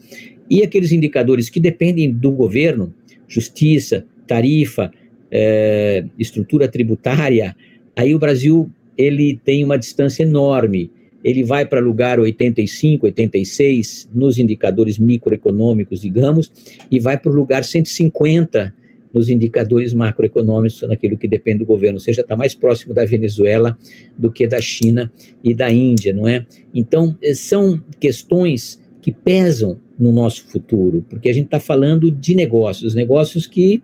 [0.48, 2.92] e aqueles indicadores que dependem do governo,
[3.28, 4.90] justiça, tarifa,
[5.30, 7.54] é, estrutura tributária,
[7.94, 10.90] aí o Brasil ele tem uma distância enorme.
[11.22, 16.50] Ele vai para lugar 85, 86 nos indicadores microeconômicos, digamos,
[16.90, 18.74] e vai para o lugar 150
[19.12, 23.76] nos indicadores macroeconômicos, naquilo que depende do governo, ou seja, está mais próximo da Venezuela
[24.16, 26.46] do que da China e da Índia, não é?
[26.72, 32.94] Então, são questões que pesam no nosso futuro, porque a gente está falando de negócios,
[32.94, 33.82] negócios que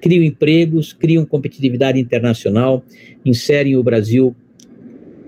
[0.00, 2.84] criam empregos, criam competitividade internacional,
[3.24, 4.34] inserem o Brasil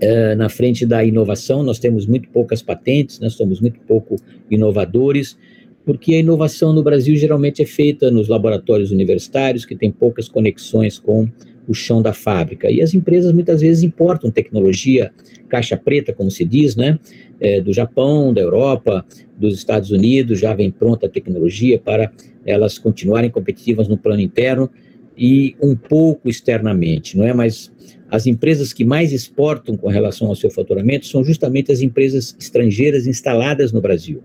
[0.03, 1.63] uh, na frente da inovação.
[1.63, 4.15] Nós temos muito poucas patentes, nós somos muito pouco
[4.49, 5.37] inovadores,
[5.85, 10.99] porque a inovação no Brasil geralmente é feita nos laboratórios universitários, que têm poucas conexões
[10.99, 11.27] com
[11.67, 12.69] o chão da fábrica.
[12.69, 15.11] E as empresas muitas vezes importam tecnologia
[15.47, 16.99] caixa preta, como se diz, né?
[17.39, 19.05] É, do Japão, da Europa,
[19.37, 22.11] dos Estados Unidos, já vem pronta a tecnologia para
[22.45, 24.69] elas continuarem competitivas no plano interno
[25.17, 27.33] e um pouco externamente, não é?
[27.33, 27.71] Mas
[28.11, 33.05] as empresas que mais exportam com relação ao seu faturamento são justamente as empresas estrangeiras
[33.05, 34.23] instaladas no Brasil.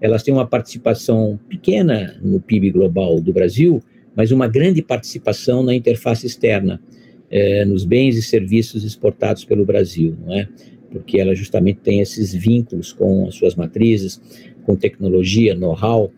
[0.00, 3.82] Elas têm uma participação pequena no PIB global do Brasil,
[4.14, 6.80] mas uma grande participação na interface externa,
[7.30, 10.48] eh, nos bens e serviços exportados pelo Brasil, não é?
[10.90, 14.20] Porque ela justamente tem esses vínculos com as suas matrizes,
[14.64, 16.10] com tecnologia, know-how,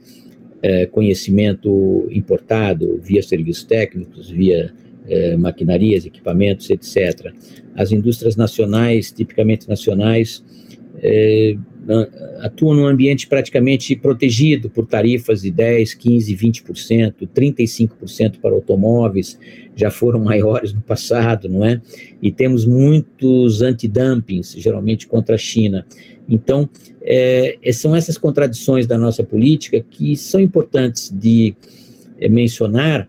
[0.62, 4.72] eh, conhecimento importado via serviços técnicos, via
[5.08, 7.32] eh, maquinarias, equipamentos, etc.
[7.74, 10.44] As indústrias nacionais, tipicamente nacionais,
[11.02, 11.56] eh,
[12.40, 19.38] atuam num ambiente praticamente protegido por tarifas de 10, 15, 20%, 35% para automóveis,
[19.74, 21.80] já foram maiores no passado, não é?
[22.20, 25.86] E temos muitos antidumpings, geralmente contra a China.
[26.28, 26.68] Então,
[27.02, 31.54] é, são essas contradições da nossa política que são importantes de
[32.20, 33.08] é, mencionar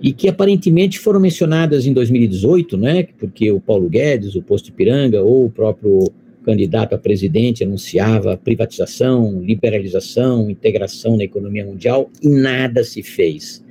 [0.00, 3.08] e que aparentemente foram mencionadas em 2018, né?
[3.18, 6.12] Porque o Paulo Guedes, o Posto Ipiranga ou o próprio
[6.44, 13.62] candidato a presidente anunciava privatização, liberalização, integração na economia mundial e nada se fez.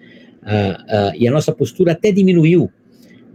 [0.43, 2.69] Ah, ah, e a nossa postura até diminuiu,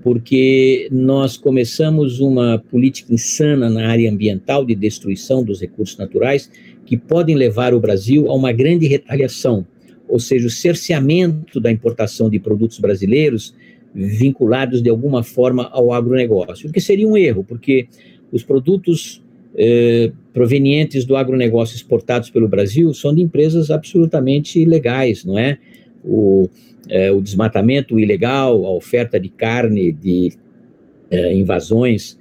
[0.03, 6.51] porque nós começamos uma política insana na área ambiental de destruição dos recursos naturais
[6.87, 9.67] que podem levar o Brasil a uma grande retaliação,
[10.13, 13.55] ou seja, o cerceamento da importação de produtos brasileiros
[13.95, 17.87] vinculados de alguma forma ao agronegócio, o que seria um erro, porque
[18.31, 19.23] os produtos
[19.57, 25.57] eh, provenientes do agronegócio exportados pelo Brasil são de empresas absolutamente legais, não é?
[26.05, 26.47] O,
[26.91, 30.35] eh, o desmatamento ilegal, a oferta de carne, de
[31.11, 32.21] eh, invasões,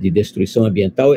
[0.00, 1.10] de destruição ambiental,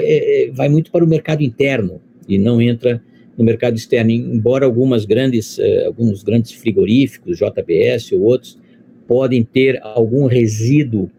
[0.51, 3.01] vai muito para o mercado interno e não entra
[3.37, 8.59] no mercado externo, embora algumas grandes, alguns grandes frigoríficos, JBS ou outros,
[9.07, 11.09] podem ter algum resíduo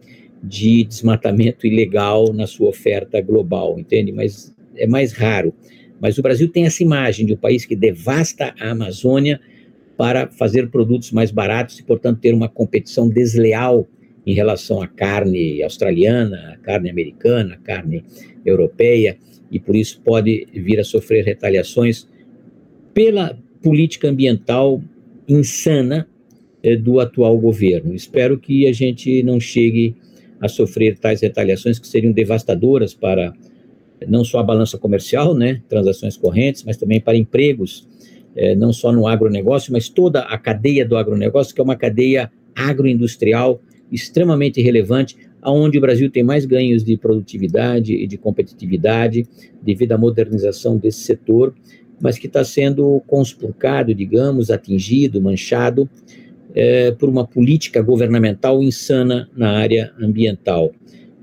[0.42, 4.12] de desmatamento ilegal na sua oferta global, entende?
[4.12, 5.52] Mas é mais raro.
[6.00, 9.40] Mas o Brasil tem essa imagem de um país que devasta a Amazônia
[9.96, 13.88] para fazer produtos mais baratos e, portanto, ter uma competição desleal
[14.26, 18.04] em relação à carne australiana, à carne americana, à carne
[18.44, 19.18] europeia,
[19.50, 22.08] e por isso pode vir a sofrer retaliações
[22.92, 24.82] pela política ambiental
[25.28, 26.08] insana
[26.62, 27.94] eh, do atual governo.
[27.94, 29.94] Espero que a gente não chegue
[30.40, 33.32] a sofrer tais retaliações que seriam devastadoras para
[34.06, 37.88] não só a balança comercial, né, transações correntes, mas também para empregos
[38.36, 42.30] é, não só no agronegócio, mas toda a cadeia do agronegócio, que é uma cadeia
[42.54, 43.60] agroindustrial
[43.90, 49.26] extremamente relevante, aonde o Brasil tem mais ganhos de produtividade e de competitividade
[49.62, 51.54] devido à modernização desse setor,
[52.00, 55.88] mas que está sendo conspurcado, digamos, atingido, manchado
[56.54, 60.72] é, por uma política governamental insana na área ambiental.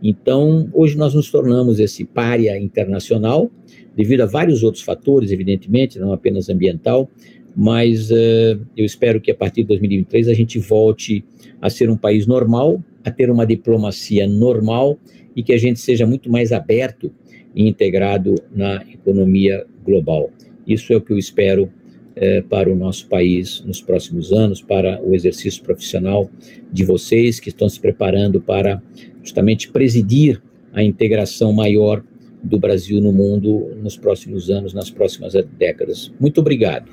[0.03, 3.51] Então, hoje nós nos tornamos esse párea internacional,
[3.95, 7.09] devido a vários outros fatores, evidentemente, não apenas ambiental,
[7.55, 11.23] mas uh, eu espero que a partir de 2023 a gente volte
[11.61, 14.97] a ser um país normal, a ter uma diplomacia normal
[15.35, 17.11] e que a gente seja muito mais aberto
[17.55, 20.31] e integrado na economia global.
[20.67, 25.01] Isso é o que eu espero uh, para o nosso país nos próximos anos, para
[25.03, 26.29] o exercício profissional
[26.71, 28.81] de vocês que estão se preparando para
[29.23, 30.41] justamente presidir
[30.73, 32.03] a integração maior
[32.43, 36.11] do Brasil no mundo nos próximos anos, nas próximas décadas.
[36.19, 36.89] Muito obrigado.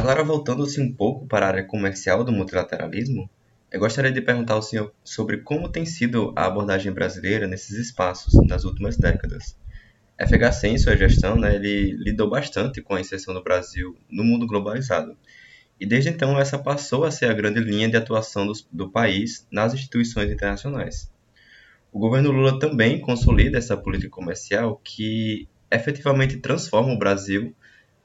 [0.00, 3.30] Agora, voltando-se um pouco para a área comercial do multilateralismo,
[3.70, 8.32] eu gostaria de perguntar ao senhor sobre como tem sido a abordagem brasileira nesses espaços
[8.48, 9.56] nas últimas décadas.
[10.18, 14.46] FHC, em sua gestão, né, ele lidou bastante com a inserção do Brasil no mundo
[14.46, 15.16] globalizado.
[15.78, 19.46] E desde então, essa passou a ser a grande linha de atuação do, do país
[19.50, 21.10] nas instituições internacionais.
[21.92, 27.52] O governo Lula também consolida essa política comercial que efetivamente transforma o Brasil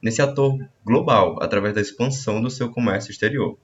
[0.02, 3.56] nesse ator global através da expansão do seu comércio exterior.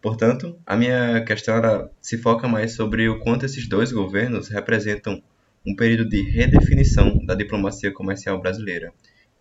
[0.00, 5.20] Portanto, a minha questão era, se foca mais sobre o quanto esses dois governos representam
[5.66, 8.92] um período de redefinição da diplomacia comercial brasileira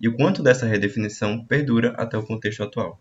[0.01, 2.99] e o quanto dessa redefinição perdura até o contexto atual.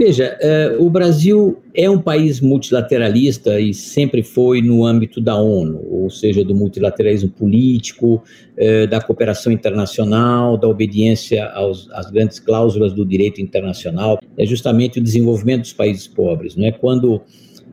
[0.00, 5.84] Veja, uh, o Brasil é um país multilateralista e sempre foi no âmbito da ONU,
[5.90, 8.22] ou seja, do multilateralismo político,
[8.56, 14.20] uh, da cooperação internacional, da obediência aos, às grandes cláusulas do direito internacional.
[14.38, 16.56] É justamente o desenvolvimento dos países pobres.
[16.56, 17.20] Não é quando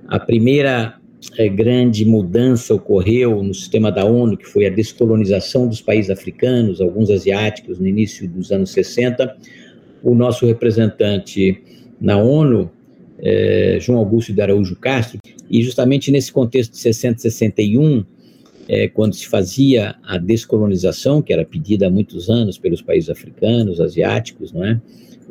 [0.08, 0.96] a primeira
[1.38, 6.82] é, grande mudança ocorreu no sistema da ONU, que foi a descolonização dos países africanos,
[6.82, 9.38] alguns asiáticos, no início dos anos 60.
[10.04, 11.64] O nosso representante
[12.00, 12.70] na ONU,
[13.20, 18.06] é, João Augusto de Araújo Castro, e justamente nesse contexto de 60 61,
[18.70, 23.80] é, quando se fazia a descolonização, que era pedida há muitos anos pelos países africanos,
[23.80, 24.80] asiáticos, não é?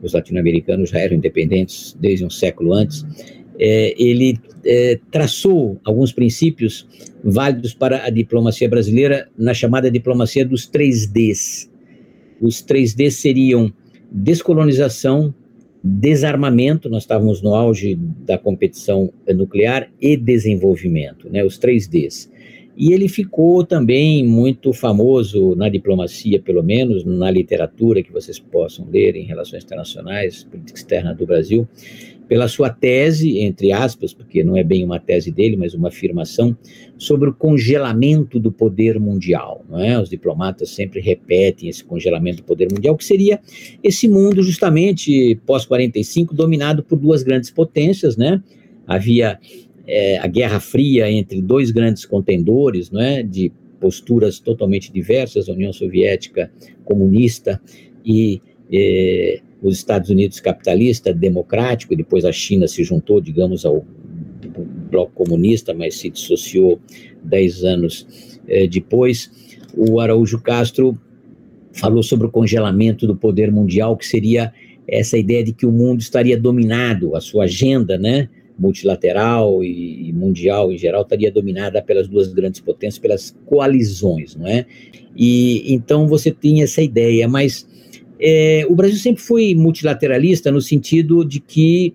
[0.03, 3.05] Os latino-americanos já eram independentes desde um século antes
[3.59, 6.87] é, ele é, traçou alguns princípios
[7.23, 11.71] válidos para a diplomacia brasileira na chamada diplomacia dos três Ds.
[12.41, 13.73] Os três Ds seriam
[14.11, 15.35] descolonização,
[15.83, 22.31] desarmamento, nós estávamos no auge da competição nuclear, e desenvolvimento, né, os três Ds.
[22.77, 28.87] E ele ficou também muito famoso na diplomacia, pelo menos, na literatura que vocês possam
[28.91, 31.67] ler em relações internacionais, política externa do Brasil,
[32.29, 36.57] pela sua tese, entre aspas, porque não é bem uma tese dele, mas uma afirmação,
[36.99, 39.65] sobre o congelamento do poder mundial.
[39.69, 40.01] Não é?
[40.01, 43.41] Os diplomatas sempre repetem esse congelamento do poder mundial, que seria
[43.83, 48.43] esse mundo justamente pós-45 dominado por duas grandes potências, né?
[48.87, 49.39] Havia
[49.87, 53.23] é, a Guerra Fria entre dois grandes contendores, não é?
[53.23, 56.51] De posturas totalmente diversas, a União Soviética
[56.85, 57.61] comunista
[58.05, 58.41] e
[58.73, 63.85] é, os Estados Unidos capitalista, democrático, e depois a China se juntou, digamos, ao
[64.91, 66.81] bloco comunista, mas se dissociou
[67.23, 68.07] dez anos
[68.49, 69.31] eh, depois.
[69.77, 70.99] O Araújo Castro
[71.73, 74.53] falou sobre o congelamento do poder mundial, que seria
[74.89, 80.73] essa ideia de que o mundo estaria dominado, a sua agenda, né, multilateral e mundial
[80.73, 84.65] em geral estaria dominada pelas duas grandes potências, pelas coalizões, não é?
[85.15, 87.67] E então você tinha essa ideia, mas
[88.21, 91.95] é, o Brasil sempre foi multilateralista no sentido de que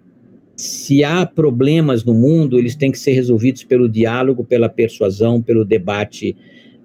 [0.62, 5.66] se há problemas no mundo, eles têm que ser resolvidos pelo diálogo, pela persuasão, pelo
[5.66, 6.36] debate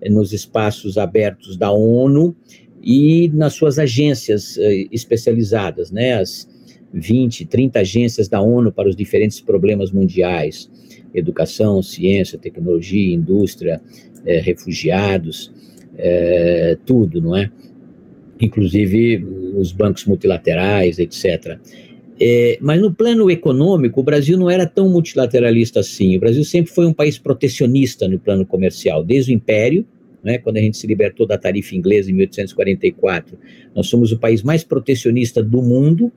[0.01, 2.35] eh, nos espaços abertos da ONU
[2.83, 6.49] e nas suas agências eh, especializadas, né, as
[6.95, 10.71] 20, 30 agências da ONU para os diferentes problemas mundiais,
[11.13, 13.79] educação, ciência, tecnologia, indústria,
[14.25, 15.55] eh, refugiados,
[16.85, 17.51] tudo, não é?
[18.41, 19.24] Inclusive
[19.57, 21.59] os bancos multilaterais, etc.
[22.18, 26.16] É, mas no plano econômico, o Brasil não era tão multilateralista assim.
[26.16, 29.87] O Brasil sempre foi um país protecionista no plano comercial, desde o Império,
[30.24, 33.39] né, quando a gente se libertou da tarifa inglesa em 1844.
[33.74, 36.11] Nós somos o país mais protecionista do mundo,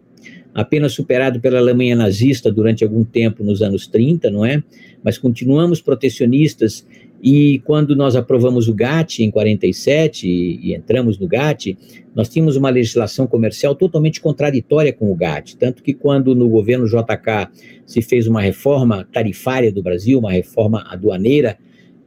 [0.53, 4.63] apenas superado pela Alemanha nazista durante algum tempo nos anos 30, não é?
[5.03, 6.85] Mas continuamos protecionistas
[7.21, 11.77] e quando nós aprovamos o GATT em 47 e, e, entramos no GATT,
[12.15, 16.87] nós tínhamos uma legislação comercial totalmente contraditória com o GATT, tanto que quando no governo
[16.87, 17.49] JK
[17.85, 21.57] se fez uma reforma tarifária do Brasil, uma reforma aduaneira,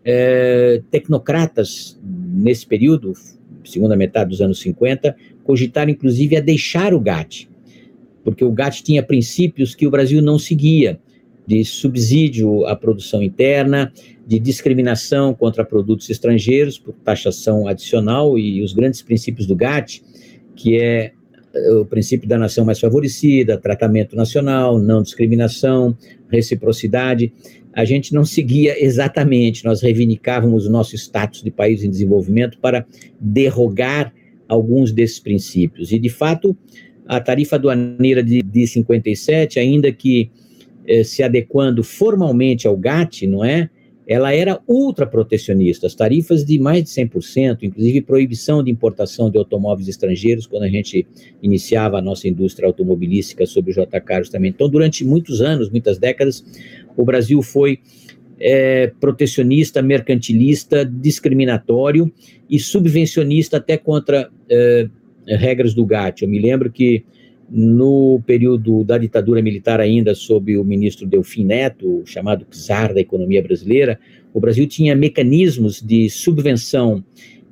[0.05, 3.13] é, tecnocratas nesse período,
[3.65, 7.51] segunda metade dos anos 50, cogitaram inclusive a deixar o GATT,
[8.25, 10.99] porque o GATT tinha princípios que o Brasil não seguia,
[11.47, 13.93] de subsídio à produção interna,
[14.27, 20.03] de discriminação contra produtos estrangeiros por taxação adicional e os grandes princípios do GATT,
[20.55, 21.13] que é
[21.55, 25.97] eh, o princípio da nação mais favorecida, tratamento nacional, não discriminação,
[26.31, 27.33] reciprocidade.
[27.73, 32.87] A gente não seguia exatamente, nós reivindicávamos o nosso status de país em desenvolvimento para
[33.21, 34.13] derrogar
[34.47, 35.91] alguns desses princípios.
[35.91, 36.57] E, de fato,
[37.07, 40.31] a tarifa aduaneira de, de 57, ainda que
[40.87, 43.71] eh, se adequando formalmente ao GATT, não é?
[44.07, 49.39] Ela era ultra protecionista, as tarifas de mais de 100%, inclusive proibição de importação de
[49.39, 51.07] automóveis estrangeiros, quando a gente
[51.41, 54.51] iniciava a nossa indústria automobilística sob o JK também.
[54.51, 56.45] Então, durante muitos anos, muitas décadas,
[56.97, 57.79] o Brasil foi
[58.41, 62.13] é, protecionista, mercantilista, discriminatório
[62.51, 64.89] e subvencionista até contra é,
[65.29, 66.23] regras do GATT.
[66.25, 67.05] Eu me lembro que
[67.55, 73.43] no período da ditadura militar ainda, sob o ministro Delfim Neto, chamado czar da economia
[73.43, 74.01] brasileira,
[74.33, 77.05] o Brasil tinha mecanismos de subvenção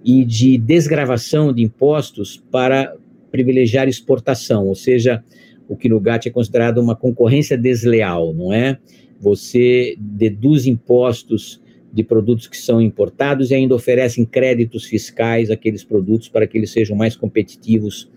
[0.03, 2.97] e de desgravação de impostos para
[3.31, 5.23] privilegiar exportação, ou seja,
[5.69, 8.79] o que no GATT é considerado uma concorrência desleal, não é?
[9.21, 11.61] Você deduz impostos
[11.93, 16.71] de produtos que são importados e ainda oferecem créditos fiscais àqueles produtos para que eles
[16.71, 18.09] sejam mais competitivos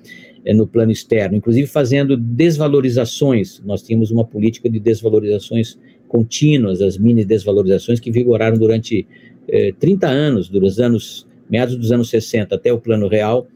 [0.52, 3.62] no plano externo, inclusive fazendo desvalorizações.
[3.64, 5.78] Nós tínhamos uma política de desvalorizações
[6.08, 9.08] contínuas, as mini desvalorizações que vigoraram durante
[9.48, 13.48] é, 30 anos, os anos, meados dos anos 60 até o plano real,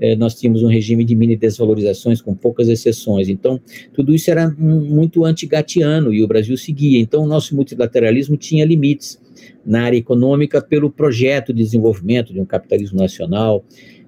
[0.00, 3.28] é, nós tínhamos um regime de mini desvalorizações com poucas exceções.
[3.28, 3.60] Então,
[3.94, 7.00] tudo isso era muito antigatiano e o Brasil seguia.
[7.00, 9.20] Então, o nosso multilateralismo tinha limites
[9.64, 13.64] na área econômica pelo projeto de desenvolvimento de um capitalismo nacional,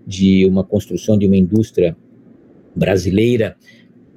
[0.06, 1.96] de uma construção de uma indústria
[2.78, 3.56] brasileira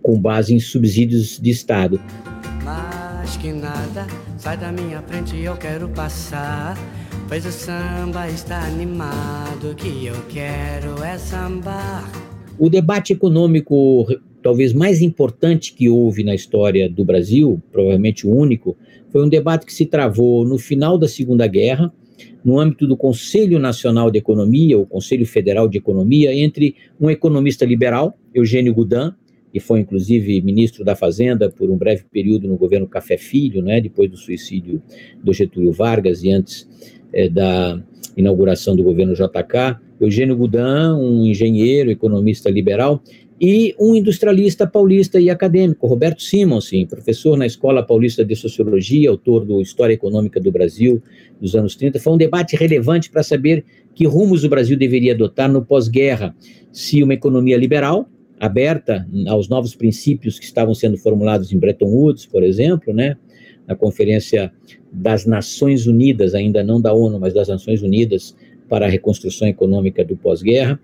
[0.02, 2.00] com base em subsídios de Estado.
[2.64, 4.08] Mais que nada,
[4.38, 6.78] sai da minha frente, eu quero passar.
[7.28, 12.10] Pois o samba está animado, que eu quero é sambar.
[12.60, 14.06] O debate econômico
[14.42, 18.76] talvez mais importante que houve na história do Brasil, provavelmente o único,
[19.10, 21.94] foi um debate que se travou no final da Segunda Guerra,
[22.44, 27.66] no âmbito do Conselho Nacional de Economia, o Conselho Federal de Economia, entre um economista
[27.66, 29.14] liberal, Eugênio Goudin,
[29.52, 33.82] que foi inclusive ministro da Fazenda por um breve período no governo Café Filho, né,
[33.82, 34.82] depois do suicídio
[35.22, 36.68] do Getúlio Vargas e antes
[37.14, 37.82] é, da
[38.16, 43.02] inauguração do governo JK, Eugênio Goudin, um engenheiro, economista liberal,
[43.44, 49.44] e um industrialista paulista e acadêmico, Roberto Simonsen, professor na Escola Paulista de Sociologia, autor
[49.44, 51.02] do História Econômica do Brasil
[51.40, 52.00] dos anos 30.
[52.00, 53.66] Foi um debate relevante para saber
[53.96, 56.36] que rumos o Brasil deveria adotar no pós-guerra,
[56.72, 58.08] se uma economia liberal,
[58.42, 63.16] aberta aos novos princípios que estavam sendo formulados em Bretton Woods, por exemplo, né,
[63.68, 64.52] na Conferência
[64.92, 68.36] das Nações Unidas, ainda não da ONU, mas das Nações Unidas
[68.68, 70.80] para a reconstrução econômica do pós-guerra,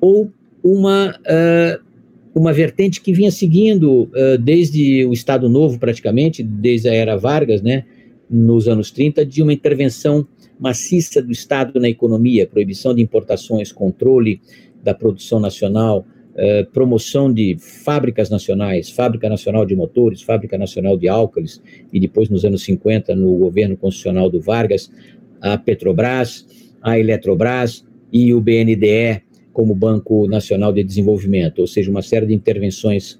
[0.00, 0.32] ou
[0.64, 1.86] uma uh,
[2.34, 7.62] uma vertente que vinha seguindo uh, desde o Estado Novo, praticamente, desde a era Vargas,
[7.62, 7.84] né,
[8.28, 10.26] nos anos 30, de uma intervenção
[10.58, 14.40] maciça do Estado na economia, proibição de importações, controle
[14.82, 16.04] da produção nacional,
[16.36, 21.60] uh, promoção de fábricas nacionais, Fábrica Nacional de Motores, Fábrica Nacional de Álcalis,
[21.92, 24.90] e depois, nos anos 50, no governo constitucional do Vargas,
[25.40, 26.46] a Petrobras,
[26.82, 29.22] a Eletrobras e o BNDE,
[29.52, 33.18] como Banco Nacional de Desenvolvimento, ou seja, uma série de intervenções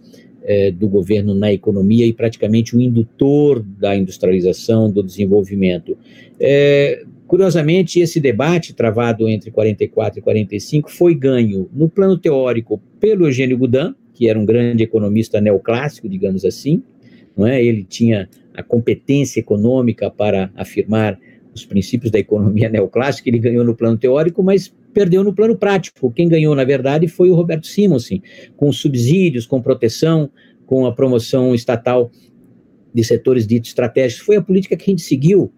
[0.48, 5.98] eh, do governo na economia e praticamente o indutor da industrialização, do desenvolvimento.
[6.38, 13.27] É, curiosamente, esse debate travado entre 44 e 45 foi ganho no plano teórico pelo
[13.27, 16.83] Eugênio Goudin, que era um grande economista neoclássico, digamos assim,
[17.37, 17.62] não é?
[17.62, 21.18] Ele tinha a competência econômica para afirmar
[21.55, 26.11] os princípios da economia neoclássica, ele ganhou no plano teórico, mas perdeu no plano prático.
[26.11, 28.22] Quem ganhou, na verdade, foi o Roberto Simonsen,
[28.57, 30.31] com subsídios, com proteção,
[30.66, 32.11] com a promoção estatal
[32.95, 34.24] de setores ditos estratégicos.
[34.24, 35.53] Foi a política que a gente seguiu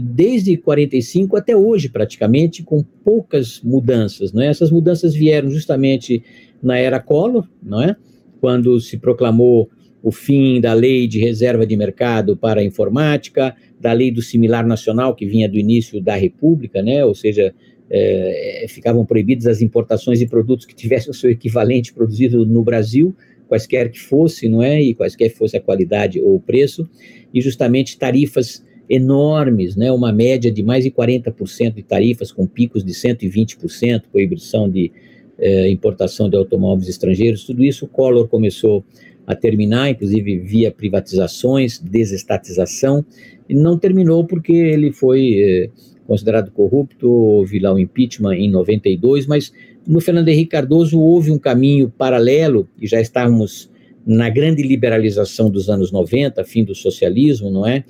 [0.00, 4.32] desde 45 até hoje, praticamente, com poucas mudanças.
[4.32, 4.46] Não é?
[4.46, 6.22] Essas mudanças vieram justamente
[6.62, 7.96] na era Collor, não é?
[8.44, 9.70] quando se proclamou
[10.02, 14.66] o fim da lei de reserva de mercado para a informática, da lei do similar
[14.66, 17.02] nacional que vinha do início da República, né?
[17.06, 17.54] Ou seja,
[17.88, 23.16] é, ficavam proibidas as importações de produtos que tivessem o seu equivalente produzido no Brasil,
[23.48, 24.78] quaisquer que fosse, não é?
[24.78, 26.86] E quaisquer que fosse a qualidade ou o preço,
[27.32, 29.90] e justamente tarifas enormes, né?
[29.90, 34.92] Uma média de mais de 40% de tarifas, com picos de 120%, proibição de
[35.38, 38.84] eh, importação de automóveis estrangeiros, tudo isso o Collor começou
[39.26, 43.04] a terminar, inclusive via privatizações, desestatização,
[43.48, 45.70] e não terminou porque ele foi eh,
[46.06, 49.52] considerado corrupto, houve lá o impeachment em 92, mas
[49.86, 53.70] no Fernando Henrique Cardoso houve um caminho paralelo, e já estávamos
[54.06, 57.84] na grande liberalização dos anos 90, fim do socialismo, não é?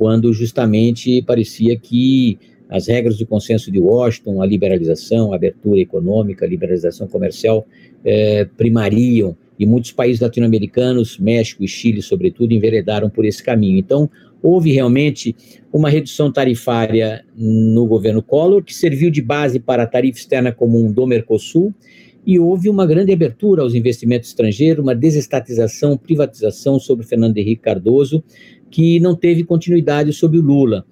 [0.00, 2.38] Quando justamente parecia que
[2.70, 7.66] as regras do consenso de Washington, a liberalização, a abertura econômica, a liberalização comercial
[8.02, 13.76] eh, primariam, e muitos países latino-americanos, México e Chile, sobretudo, enveredaram por esse caminho.
[13.76, 14.08] Então,
[14.42, 15.36] houve realmente
[15.70, 20.90] uma redução tarifária no governo Collor, que serviu de base para a tarifa externa comum
[20.90, 21.74] do Mercosul,
[22.26, 28.22] e houve uma grande abertura aos investimentos estrangeiros, uma desestatização, privatização sobre Fernando Henrique Cardoso,
[28.70, 30.84] que não teve continuidade sob o Lula.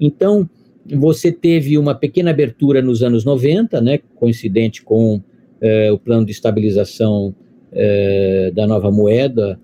[0.00, 0.48] Então,
[0.94, 5.20] você teve uma pequena abertura nos anos 90, né, coincidente com
[5.60, 7.34] eh, o plano de estabilização
[7.72, 9.58] eh, da nova moeda,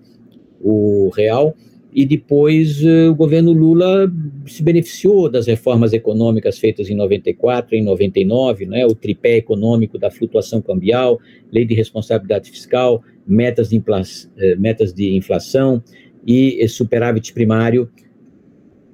[0.61, 1.55] o real,
[1.95, 4.11] e depois eh, o governo Lula
[4.47, 10.09] se beneficiou das reformas econômicas feitas em 94, em 99, né, o tripé econômico da
[10.09, 11.19] flutuação cambial,
[11.51, 13.81] lei de responsabilidade fiscal, metas de,
[14.37, 15.83] eh, metas de inflação
[16.25, 17.89] e superávit primário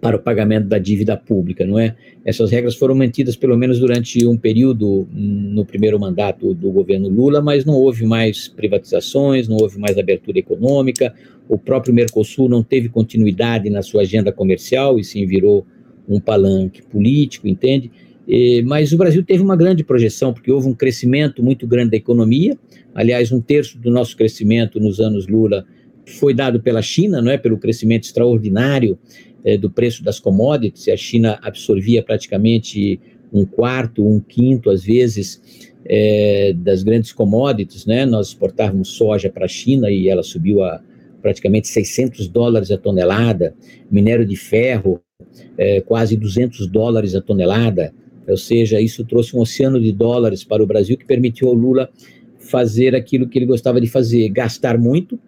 [0.01, 1.93] para o pagamento da dívida pública, não é?
[2.23, 7.41] Essas regras foram mantidas pelo menos durante um período no primeiro mandato do governo Lula,
[7.41, 11.13] mas não houve mais privatizações, não houve mais abertura econômica,
[11.49, 15.65] o próprio Mercosul não teve continuidade na sua agenda comercial e sim virou
[16.07, 17.91] um palanque político, entende?
[18.65, 22.57] Mas o Brasil teve uma grande projeção, porque houve um crescimento muito grande da economia,
[22.95, 25.65] aliás, um terço do nosso crescimento nos anos Lula
[26.09, 28.97] foi dado pela China, não é, pelo crescimento extraordinário
[29.43, 32.99] é, do preço das commodities, a China absorvia praticamente
[33.31, 35.41] um quarto, um quinto, às vezes,
[35.85, 38.05] é, das grandes commodities, né?
[38.05, 40.81] Nós exportávamos soja para a China e ela subiu a
[41.21, 43.53] praticamente 600 dólares a tonelada,
[43.91, 45.01] minério de ferro,
[45.57, 47.93] é, quase 200 dólares a tonelada,
[48.27, 51.89] ou seja, isso trouxe um oceano de dólares para o Brasil que permitiu ao Lula
[52.37, 55.19] fazer aquilo que ele gostava de fazer, gastar muito,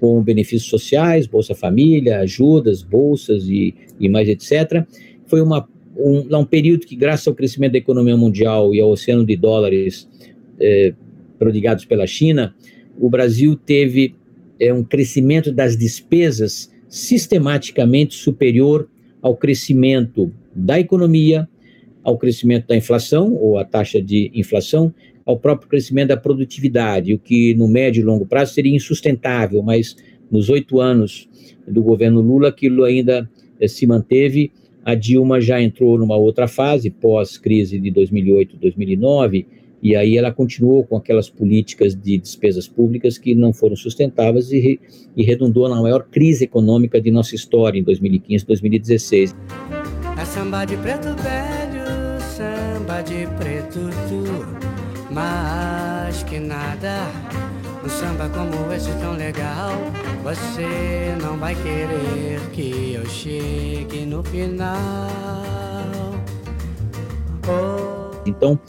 [0.00, 4.84] com benefícios sociais, Bolsa Família, ajudas, bolsas e, e mais etc.
[5.26, 9.24] Foi uma, um, um período que, graças ao crescimento da economia mundial e ao oceano
[9.24, 10.08] de dólares
[10.60, 10.94] eh,
[11.38, 12.54] prodigados pela China,
[12.98, 14.14] o Brasil teve
[14.58, 18.88] eh, um crescimento das despesas sistematicamente superior
[19.20, 21.48] ao crescimento da economia,
[22.02, 24.94] ao crescimento da inflação, ou a taxa de inflação,
[25.26, 29.96] ao próprio crescimento da produtividade, o que no médio e longo prazo seria insustentável, mas
[30.30, 31.28] nos oito anos
[31.66, 33.28] do governo Lula aquilo ainda
[33.60, 34.52] eh, se manteve.
[34.84, 39.44] A Dilma já entrou numa outra fase, pós-crise de 2008, 2009,
[39.82, 44.78] e aí ela continuou com aquelas políticas de despesas públicas que não foram sustentáveis e,
[45.16, 49.36] e redundou na maior crise econômica de nossa história em 2015, 2016.
[50.20, 54.55] É samba de preto velho, samba de preto.
[55.16, 57.10] Mas que nada,
[57.82, 59.72] um samba como esse tão legal,
[60.22, 65.08] você não vai querer que eu chegue no final.
[67.48, 68.14] Oh.
[68.26, 68.60] Então,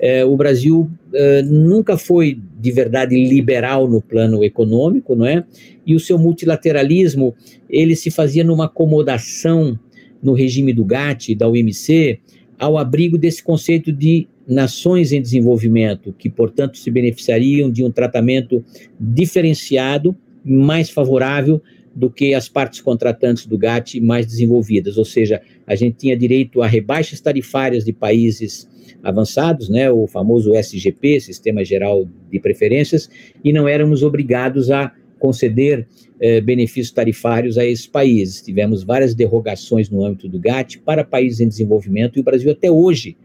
[0.00, 5.44] é, o Brasil é, nunca foi de verdade liberal no plano econômico, não é?
[5.86, 7.32] E o seu multilateralismo
[7.70, 9.78] ele se fazia numa acomodação
[10.20, 12.18] no regime do GATT, da OMC,
[12.58, 18.64] ao abrigo desse conceito de nações em desenvolvimento, que, portanto, se beneficiariam de um tratamento
[18.98, 21.62] diferenciado, mais favorável
[21.94, 26.62] do que as partes contratantes do GATT mais desenvolvidas, ou seja, a gente tinha direito
[26.62, 28.68] a rebaixas tarifárias de países
[29.02, 33.10] avançados, né, o famoso SGP, Sistema Geral de Preferências,
[33.44, 35.86] e não éramos obrigados a conceder
[36.20, 38.42] eh, benefícios tarifários a esses países.
[38.42, 42.70] Tivemos várias derrogações no âmbito do GATT para países em desenvolvimento, e o Brasil até
[42.70, 43.16] hoje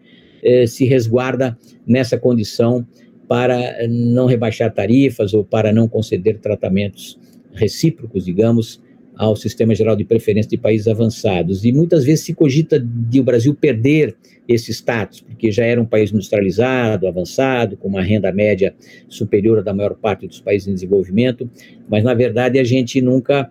[0.48, 2.88] eh, se resguarda nessa condição
[3.28, 7.20] para não rebaixar tarifas ou para não conceder tratamentos
[7.52, 8.82] recíprocos, digamos,
[9.14, 11.66] ao Sistema Geral de Preferência de Países Avançados.
[11.66, 14.16] E muitas vezes se cogita de o Brasil perder
[14.48, 18.74] esse status, porque já era um país industrializado, avançado, com uma renda média
[19.10, 21.50] superior à da maior parte dos países em desenvolvimento,
[21.90, 23.50] mas na verdade a gente nunca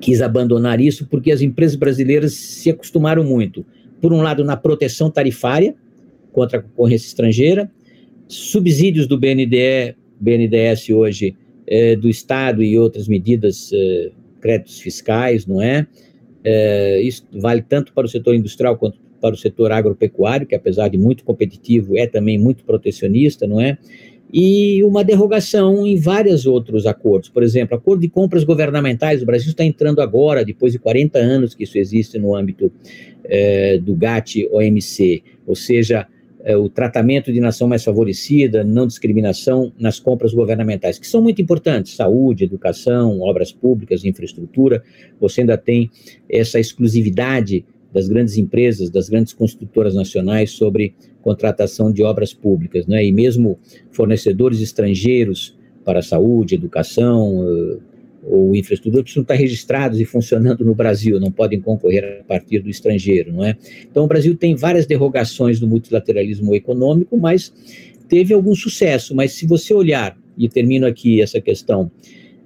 [0.00, 3.64] quis abandonar isso, porque as empresas brasileiras se acostumaram muito,
[4.00, 5.76] por um lado, na proteção tarifária
[6.32, 7.70] contra a concorrência estrangeira,
[8.28, 14.10] subsídios do BNDE, BNDES hoje, eh, do Estado e outras medidas eh,
[14.40, 15.86] créditos fiscais, não é?
[16.42, 17.00] é?
[17.00, 20.98] Isso vale tanto para o setor industrial quanto para o setor agropecuário, que apesar de
[20.98, 23.78] muito competitivo, é também muito protecionista, não é?
[24.34, 27.28] E uma derrogação em vários outros acordos.
[27.28, 29.22] Por exemplo, acordo de compras governamentais.
[29.22, 32.72] O Brasil está entrando agora, depois de 40 anos que isso existe no âmbito
[33.24, 36.08] é, do GATT-OMC, ou seja,
[36.44, 41.40] é, o tratamento de nação mais favorecida, não discriminação nas compras governamentais, que são muito
[41.40, 44.82] importantes, saúde, educação, obras públicas, infraestrutura,
[45.20, 45.90] você ainda tem
[46.28, 53.04] essa exclusividade das grandes empresas, das grandes construtoras nacionais sobre contratação de obras públicas, né?
[53.04, 53.58] e mesmo
[53.90, 57.80] fornecedores estrangeiros para saúde, educação,
[58.22, 62.70] ou infraestrutura precisam estar registrados e funcionando no Brasil, não podem concorrer a partir do
[62.70, 63.56] estrangeiro, não é?
[63.90, 67.52] Então, o Brasil tem várias derrogações do multilateralismo econômico, mas
[68.08, 69.14] teve algum sucesso.
[69.14, 71.90] Mas se você olhar, e termino aqui essa questão,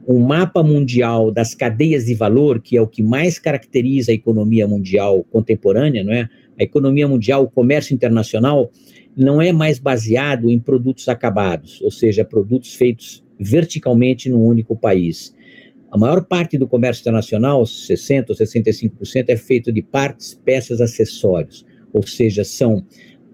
[0.08, 4.66] um mapa mundial das cadeias de valor, que é o que mais caracteriza a economia
[4.66, 6.28] mundial contemporânea, não é?
[6.58, 8.70] A economia mundial, o comércio internacional,
[9.16, 15.36] não é mais baseado em produtos acabados, ou seja, produtos feitos verticalmente num único país
[15.91, 21.64] a maior parte do comércio internacional, 60% ou 65%, é feito de partes, peças, acessórios,
[21.93, 22.84] ou seja, são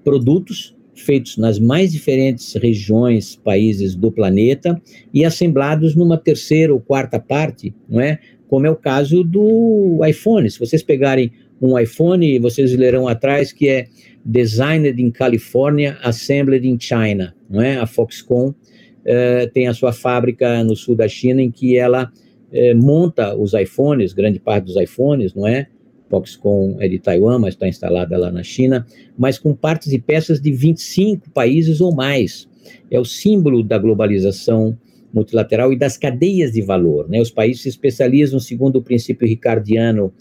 [0.05, 4.81] produtos feitos nas mais diferentes regiões, países do planeta
[5.13, 8.19] e assemblados numa terceira ou quarta parte, não é?
[8.49, 10.51] Como é o caso do iPhone.
[10.51, 13.87] Se vocês pegarem um iPhone, vocês lerão atrás que é
[14.25, 17.77] designed in California, assembled in China, não é?
[17.77, 22.13] A Foxconn uh, tem a sua fábrica no sul da China em que ela
[22.53, 25.67] é, monta os iPhones, grande parte dos iPhones, não é?
[26.13, 28.87] Foxconn é de Taiwan, mas está instalada lá na China,
[29.17, 32.47] mas com partes e peças de 25 países ou mais.
[32.91, 34.77] É o símbolo da globalização
[35.13, 37.09] multilateral e das cadeias de valor.
[37.09, 37.21] Né?
[37.21, 40.13] Os países se especializam segundo o princípio ricardiano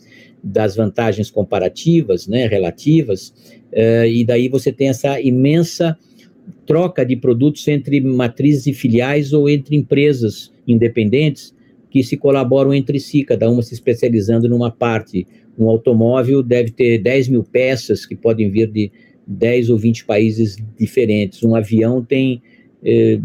[0.42, 3.30] das vantagens comparativas, né, relativas,
[3.72, 5.96] uh, e daí você tem essa imensa
[6.66, 11.54] troca de produtos entre matrizes e filiais ou entre empresas independentes
[11.92, 15.28] que se colaboram entre si, cada uma se especializando numa parte.
[15.60, 18.90] Um automóvel deve ter 10 mil peças que podem vir de
[19.28, 21.44] 10 ou 20 países diferentes.
[21.44, 22.42] Um avião tem
[22.84, 23.20] eh,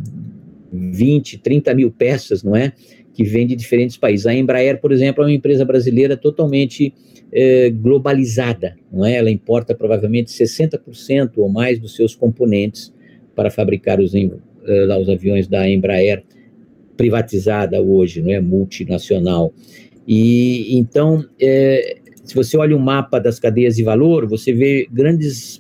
[0.73, 2.73] 20, 30 mil peças, não é?
[3.14, 4.27] Que vem de diferentes países.
[4.27, 6.93] A Embraer, por exemplo, é uma empresa brasileira totalmente
[7.33, 9.14] eh, globalizada, não é?
[9.14, 12.93] Ela importa provavelmente 60% ou mais dos seus componentes
[13.33, 14.29] para fabricar os, eh,
[15.01, 16.25] os aviões da Embraer
[16.97, 19.53] privatizada hoje, não é multinacional.
[20.07, 25.59] E então, é, se você olha o mapa das cadeias de valor, você vê grandes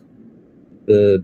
[0.88, 1.22] uh,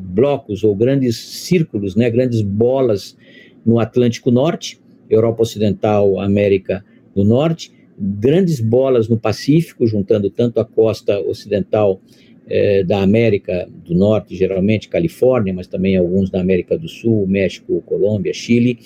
[0.00, 3.16] blocos ou grandes círculos, né, grandes bolas
[3.64, 6.84] no Atlântico Norte, Europa Ocidental, América
[7.14, 12.00] do Norte, grandes bolas no Pacífico, juntando tanto a costa ocidental
[12.48, 17.82] eh, da América do Norte, geralmente Califórnia, mas também alguns da América do Sul, México,
[17.86, 18.78] Colômbia, Chile,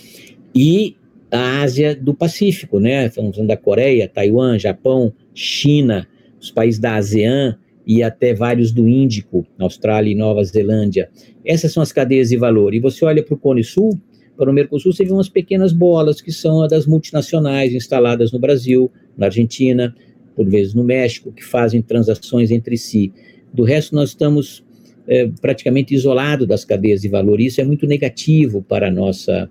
[0.56, 0.96] e
[1.30, 3.06] a Ásia do Pacífico, né?
[3.06, 6.08] Estamos falando da Coreia, Taiwan, Japão, China,
[6.40, 11.10] os países da ASEAN e até vários do Índico, Austrália e Nova Zelândia.
[11.44, 12.74] Essas são as cadeias de valor.
[12.74, 14.00] E você olha para o Cone Sul,
[14.36, 18.38] para o Mercosul, você vê umas pequenas bolas que são as das multinacionais instaladas no
[18.38, 19.94] Brasil, na Argentina,
[20.34, 23.12] por vezes no México, que fazem transações entre si.
[23.52, 24.64] Do resto, nós estamos
[25.06, 27.40] é, praticamente isolados das cadeias de valor.
[27.40, 29.50] Isso é muito negativo para a nossa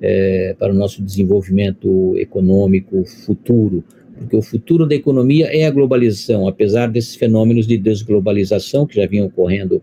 [0.00, 3.84] é, para o nosso desenvolvimento econômico futuro,
[4.18, 9.06] porque o futuro da economia é a globalização, apesar desses fenômenos de desglobalização que já
[9.06, 9.82] vinham ocorrendo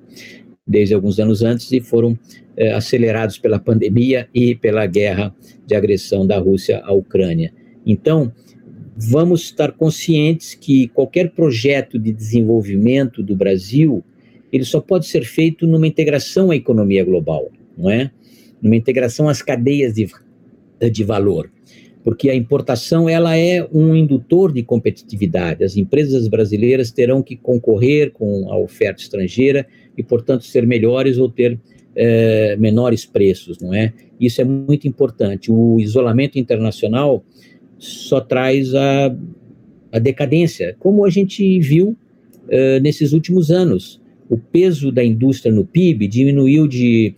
[0.66, 2.18] desde alguns anos antes e foram
[2.55, 5.36] é, acelerados pela pandemia e pela guerra
[5.66, 7.53] de agressão da Rússia à Ucrânia.
[7.86, 8.32] Então,
[8.95, 14.03] vamos estar conscientes que qualquer projeto de desenvolvimento do Brasil,
[14.51, 18.11] ele só pode ser feito numa integração à economia global, não é?
[18.64, 20.09] Numa integração às cadeias de,
[20.89, 21.51] de valor,
[22.03, 25.64] porque a importação ela é um indutor de competitividade.
[25.64, 31.30] As empresas brasileiras terão que concorrer com a oferta estrangeira e, portanto, ser melhores ou
[31.30, 31.59] ter
[31.95, 33.93] é, menores preços, não é?
[34.20, 35.51] Isso é muito importante.
[35.51, 37.24] O isolamento internacional
[37.78, 39.16] só traz a,
[39.91, 44.01] a decadência, como a gente viu uh, nesses últimos anos.
[44.30, 47.14] O peso da indústria no PIB diminuiu de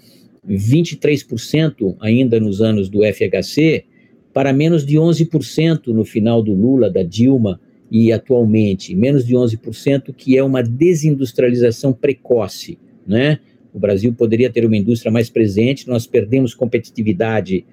[0.50, 3.86] 23% ainda nos anos do FHC
[4.34, 10.14] para menos de 11% no final do Lula, da Dilma e atualmente, menos de 11%,
[10.14, 12.78] que é uma desindustrialização precoce,
[13.08, 13.40] né?
[13.74, 17.66] O Brasil poderia ter uma indústria mais presente, nós perdemos competitividade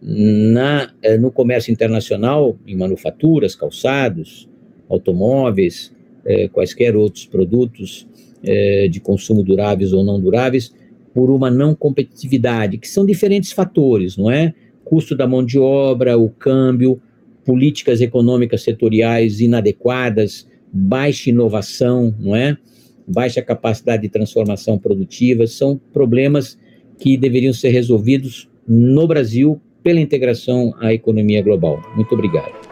[0.00, 4.48] na, eh, no comércio internacional, em manufaturas, calçados,
[4.88, 5.92] automóveis,
[6.24, 8.06] eh, quaisquer outros produtos
[8.42, 10.74] eh, de consumo duráveis ou não duráveis,
[11.14, 14.52] por uma não competitividade, que são diferentes fatores, não é?
[14.84, 17.00] Custo da mão de obra, o câmbio,
[17.44, 22.58] políticas econômicas setoriais inadequadas, baixa inovação, não é?
[23.06, 26.58] Baixa capacidade de transformação produtiva, são problemas
[26.98, 31.80] que deveriam ser resolvidos no Brasil pela integração à economia global.
[31.94, 32.63] Muito obrigado.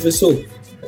[0.00, 0.42] Professor,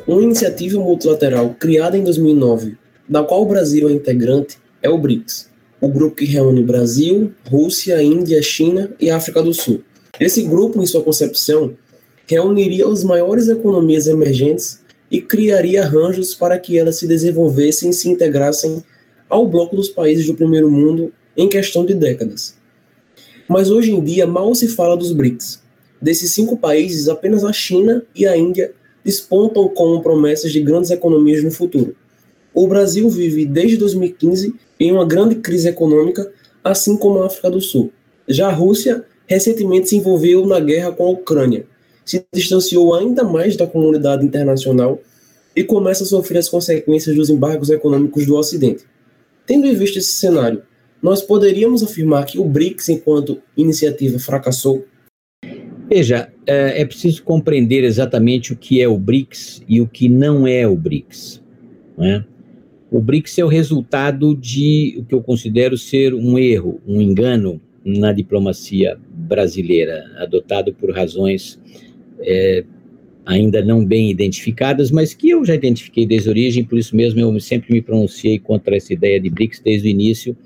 [0.07, 2.75] uma iniciativa multilateral criada em 2009,
[3.07, 8.01] da qual o Brasil é integrante, é o BRICS, o grupo que reúne Brasil, Rússia,
[8.01, 9.83] Índia, China e África do Sul.
[10.19, 11.75] Esse grupo, em sua concepção,
[12.25, 14.79] reuniria as maiores economias emergentes
[15.11, 18.83] e criaria arranjos para que elas se desenvolvessem e se integrassem
[19.29, 22.55] ao bloco dos países do primeiro mundo em questão de décadas.
[23.47, 25.61] Mas hoje em dia mal se fala dos BRICS.
[26.01, 28.73] Desses cinco países, apenas a China e a Índia
[29.03, 31.95] despontam como promessas de grandes economias no futuro.
[32.53, 36.31] O Brasil vive desde 2015 em uma grande crise econômica,
[36.63, 37.91] assim como a África do Sul.
[38.27, 41.65] Já a Rússia recentemente se envolveu na guerra com a Ucrânia,
[42.05, 44.99] se distanciou ainda mais da comunidade internacional
[45.55, 48.83] e começa a sofrer as consequências dos embargos econômicos do Ocidente.
[49.45, 50.63] Tendo em vista esse cenário,
[51.01, 54.85] nós poderíamos afirmar que o BRICS, enquanto iniciativa, fracassou?
[55.89, 60.47] Veja, é, é preciso compreender exatamente o que é o BRICS e o que não
[60.47, 61.41] é o BRICS.
[61.97, 62.25] Né?
[62.89, 67.59] O BRICS é o resultado de o que eu considero ser um erro, um engano
[67.83, 71.59] na diplomacia brasileira, adotado por razões
[72.19, 72.63] é,
[73.25, 77.19] ainda não bem identificadas, mas que eu já identifiquei desde a origem, por isso mesmo
[77.19, 80.37] eu sempre me pronunciei contra essa ideia de BRICS desde o início,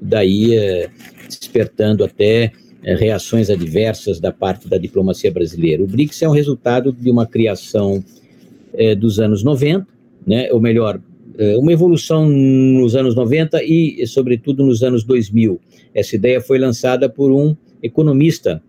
[0.00, 0.88] daí é,
[1.28, 5.82] despertando até reações adversas da parte da diplomacia brasileira.
[5.82, 8.02] O BRICS é um resultado de uma criação
[8.74, 9.86] é, dos anos 90,
[10.26, 11.00] né, ou melhor,
[11.38, 15.60] é, uma evolução nos anos 90 e, sobretudo, nos anos 2000.
[15.94, 18.62] Essa ideia foi lançada por um economista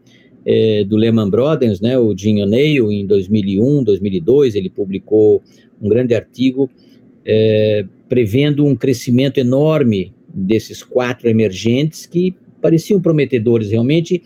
[0.88, 5.40] do Lehman Brothers, né, o Jim O'Neill, em 2001, 2002, ele publicou
[5.80, 6.68] um grande artigo
[8.10, 14.22] prevendo um crescimento enorme desses quatro emergentes que pareciam prometedores realmente,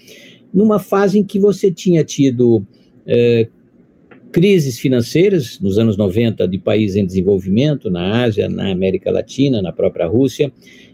[0.53, 2.65] numa fase em que você tinha tido
[3.05, 3.47] é,
[4.31, 9.71] crises financeiras nos anos 90 de países em desenvolvimento, na Ásia, na América Latina, na
[9.71, 10.51] própria Rússia,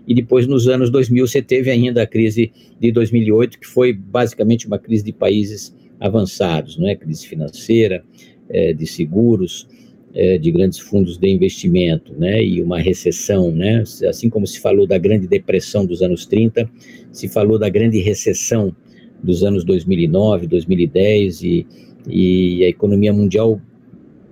[0.08, 4.68] e depois nos anos 2000 você teve ainda a crise de 2008, que foi basicamente
[4.68, 6.96] uma crise de países avançados, não é?
[6.96, 8.04] Crise financeira,
[8.48, 9.68] é, de seguros,
[10.14, 14.86] é, de grandes fundos de investimento, né, e uma recessão, né, assim como se falou
[14.86, 16.70] da grande depressão dos anos 30,
[17.12, 18.76] se falou da grande recessão
[19.24, 21.68] dos anos 2009, 2010 e,
[22.08, 23.62] e a economia mundial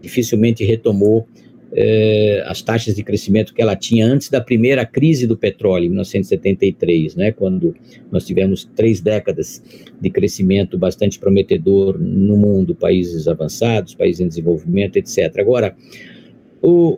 [0.02, 1.28] dificilmente retomou
[1.72, 5.90] eh, as taxas de crescimento que ela tinha antes da primeira crise do petróleo, em
[5.90, 7.76] 1973, né, quando
[8.12, 9.62] nós tivemos três décadas
[10.00, 15.38] de crescimento bastante prometedor no mundo, países avançados, países em desenvolvimento, etc.
[15.38, 15.76] Agora,
[16.62, 16.98] o,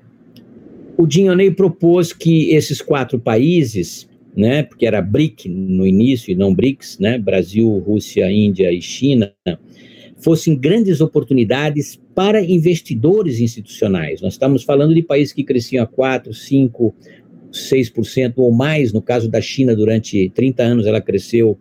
[0.98, 6.56] o Jim propôs que esses quatro países, né, porque era BRIC no início e não
[6.56, 9.34] BRICS, né, Brasil, Rússia, Índia e China,
[10.22, 14.22] fossem grandes oportunidades para investidores institucionais.
[14.22, 16.96] Nós estamos falando de países que cresciam a 4, 5,
[17.52, 18.94] 6% ou mais.
[18.94, 21.58] No caso da China, durante 30 anos, ela cresceu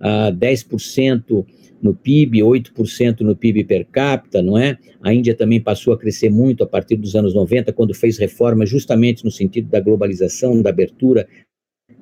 [0.00, 1.44] a 10%
[1.80, 4.76] no PIB, 8% no PIB per capita, não é?
[5.00, 8.68] A Índia também passou a crescer muito a partir dos anos 90, quando fez reformas
[8.68, 11.28] justamente no sentido da globalização, da abertura,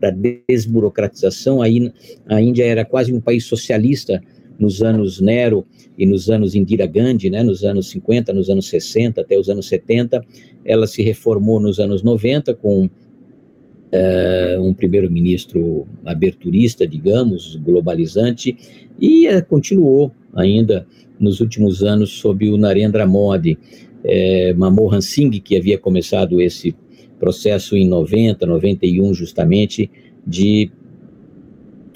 [0.00, 1.60] da desburocratização.
[1.60, 1.92] Aí
[2.26, 4.22] a Índia era quase um país socialista
[4.58, 5.66] nos anos Nero
[5.98, 9.66] e nos anos Indira Gandhi, né, nos anos 50, nos anos 60, até os anos
[9.68, 10.24] 70,
[10.64, 18.56] ela se reformou nos anos 90 com uh, um primeiro-ministro aberturista, digamos, globalizante,
[19.00, 20.86] e uh, continuou ainda
[21.18, 23.58] nos últimos anos sob o Narendra Modi,
[24.04, 26.74] é, Manmohan Singh, que havia começado esse
[27.18, 29.90] processo em 90, 91, justamente,
[30.26, 30.70] de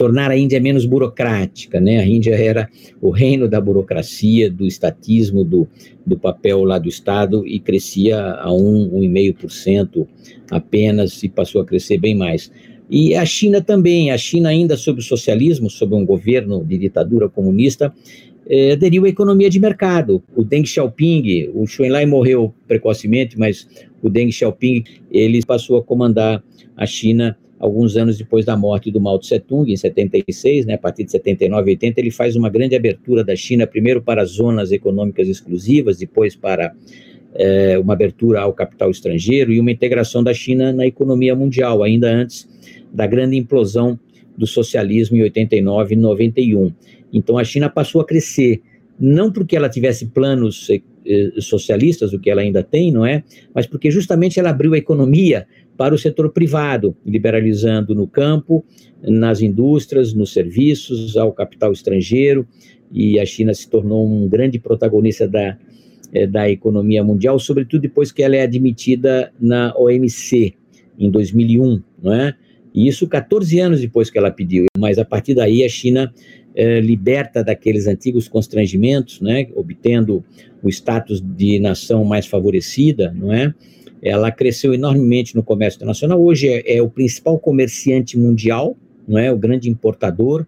[0.00, 1.98] tornar a Índia menos burocrática, né?
[1.98, 2.70] A Índia era
[3.02, 5.68] o reino da burocracia, do estatismo, do,
[6.06, 10.06] do papel lá do Estado e crescia a 1, 1,5%
[10.50, 12.50] apenas e passou a crescer bem mais.
[12.88, 17.28] E a China também, a China ainda sob o socialismo, sob um governo de ditadura
[17.28, 17.92] comunista,
[18.48, 20.22] eh, aderiu à economia de mercado.
[20.34, 23.68] O Deng Xiaoping, o Xu Enlai morreu precocemente, mas
[24.00, 24.82] o Deng Xiaoping,
[25.12, 26.42] ele passou a comandar
[26.74, 30.78] a China alguns anos depois da morte do Mao Tse Tung, em 76, né, a
[30.78, 34.72] partir de 79 e 80, ele faz uma grande abertura da China, primeiro para zonas
[34.72, 36.74] econômicas exclusivas, depois para
[37.34, 42.10] é, uma abertura ao capital estrangeiro e uma integração da China na economia mundial, ainda
[42.10, 42.48] antes
[42.90, 44.00] da grande implosão
[44.36, 46.72] do socialismo em 89 e 91.
[47.12, 48.62] Então a China passou a crescer,
[48.98, 50.66] não porque ela tivesse planos
[51.40, 53.22] socialistas, o que ela ainda tem, não é?
[53.54, 55.46] Mas porque justamente ela abriu a economia
[55.76, 58.64] para o setor privado, liberalizando no campo,
[59.02, 62.46] nas indústrias, nos serviços, ao capital estrangeiro,
[62.92, 65.56] e a China se tornou um grande protagonista da,
[66.12, 70.54] eh, da economia mundial, sobretudo depois que ela é admitida na OMC,
[70.98, 72.34] em 2001, não é?
[72.74, 76.12] E isso 14 anos depois que ela pediu, mas a partir daí a China
[76.54, 80.24] eh, liberta daqueles antigos constrangimentos, né, obtendo
[80.62, 83.54] o status de nação mais favorecida, não é?
[84.02, 86.22] ela cresceu enormemente no comércio internacional.
[86.22, 88.76] Hoje é, é o principal comerciante mundial,
[89.06, 89.30] não é?
[89.30, 90.46] O grande importador,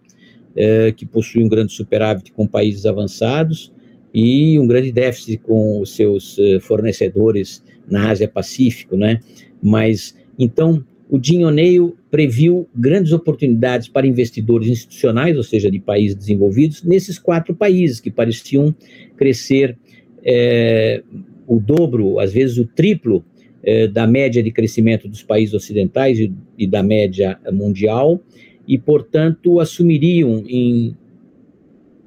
[0.55, 3.71] é, que possui um grande superávit com países avançados
[4.13, 9.19] e um grande déficit com os seus uh, fornecedores na Ásia Pacífico, né?
[9.61, 16.83] Mas então o O'Neill previu grandes oportunidades para investidores institucionais, ou seja, de países desenvolvidos,
[16.83, 18.73] nesses quatro países que pareciam
[19.15, 19.77] crescer
[20.23, 21.03] é,
[21.47, 23.23] o dobro, às vezes o triplo
[23.63, 28.21] eh, da média de crescimento dos países ocidentais e, e da média mundial,
[28.67, 30.95] e, portanto, assumiriam em,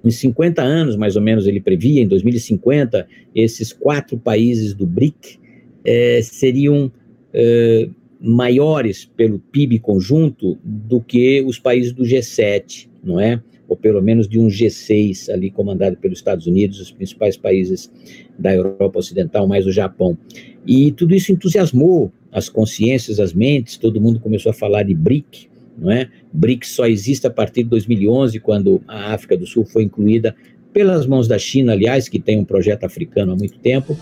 [0.05, 5.39] em 50 anos, mais ou menos, ele previa, em 2050, esses quatro países do BRIC
[5.85, 6.91] eh, seriam
[7.33, 7.89] eh,
[8.27, 13.41] maiores pelo PIB conjunto do que os países do G7, não é?
[13.69, 17.91] Ou pelo menos de um G6 ali comandado pelos Estados Unidos, os principais países
[18.39, 20.17] da Europa Ocidental, mais o Japão.
[20.67, 25.49] E tudo isso entusiasmou as consciências, as mentes, todo mundo começou a falar de BRIC,
[25.79, 26.09] não é?
[26.33, 30.35] BRIC só existe a partir de 2011, quando a África do Sul foi incluída
[30.73, 33.97] pelas mãos da China, aliás, que tem um projeto africano há muito tempo.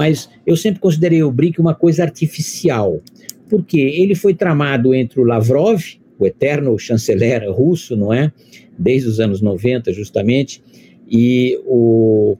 [0.00, 3.02] Mas eu sempre considerei o BRIC uma coisa artificial,
[3.50, 5.78] porque ele foi tramado entre o Lavrov,
[6.18, 8.32] o eterno chanceler russo, não é?
[8.78, 10.62] Desde os anos 90, justamente,
[11.06, 12.34] e o,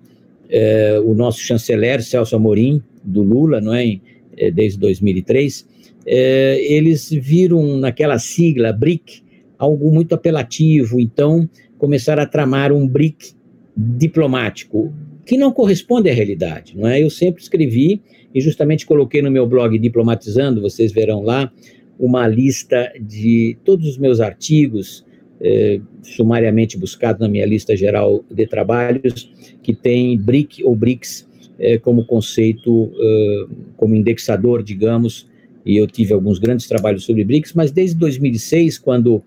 [0.49, 4.01] é, o nosso chanceler Celso Amorim, do Lula, não é?
[4.39, 5.67] é desde 2003,
[6.07, 9.23] é, eles viram naquela sigla BRIC
[9.59, 11.47] algo muito apelativo, então
[11.77, 13.35] começaram a tramar um BRIC
[13.77, 14.91] diplomático,
[15.31, 17.01] que não corresponde à realidade, não é?
[17.01, 18.03] Eu sempre escrevi
[18.35, 21.53] e justamente coloquei no meu blog Diplomatizando, vocês verão lá,
[22.01, 25.07] uma lista de todos os meus artigos,
[25.41, 31.29] eh, sumariamente buscados na minha lista geral de trabalhos, que tem BRIC ou BRICS
[31.61, 35.29] eh, como conceito, eh, como indexador, digamos,
[35.65, 39.23] e eu tive alguns grandes trabalhos sobre BRICS, mas desde 2006, quando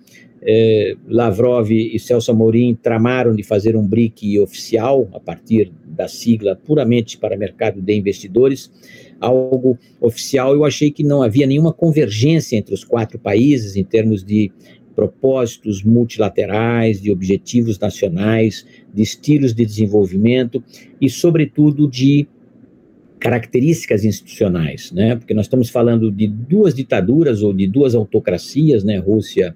[0.45, 6.55] eh, Lavrov e Celso Amorim tramaram de fazer um BRIC oficial, a partir da sigla
[6.55, 8.71] puramente para mercado de investidores,
[9.19, 10.53] algo oficial.
[10.53, 14.51] Eu achei que não havia nenhuma convergência entre os quatro países em termos de
[14.95, 20.63] propósitos multilaterais, de objetivos nacionais, de estilos de desenvolvimento
[21.01, 22.27] e, sobretudo, de
[23.19, 25.15] características institucionais, né?
[25.15, 28.97] Porque nós estamos falando de duas ditaduras ou de duas autocracias, né?
[28.97, 29.55] Rússia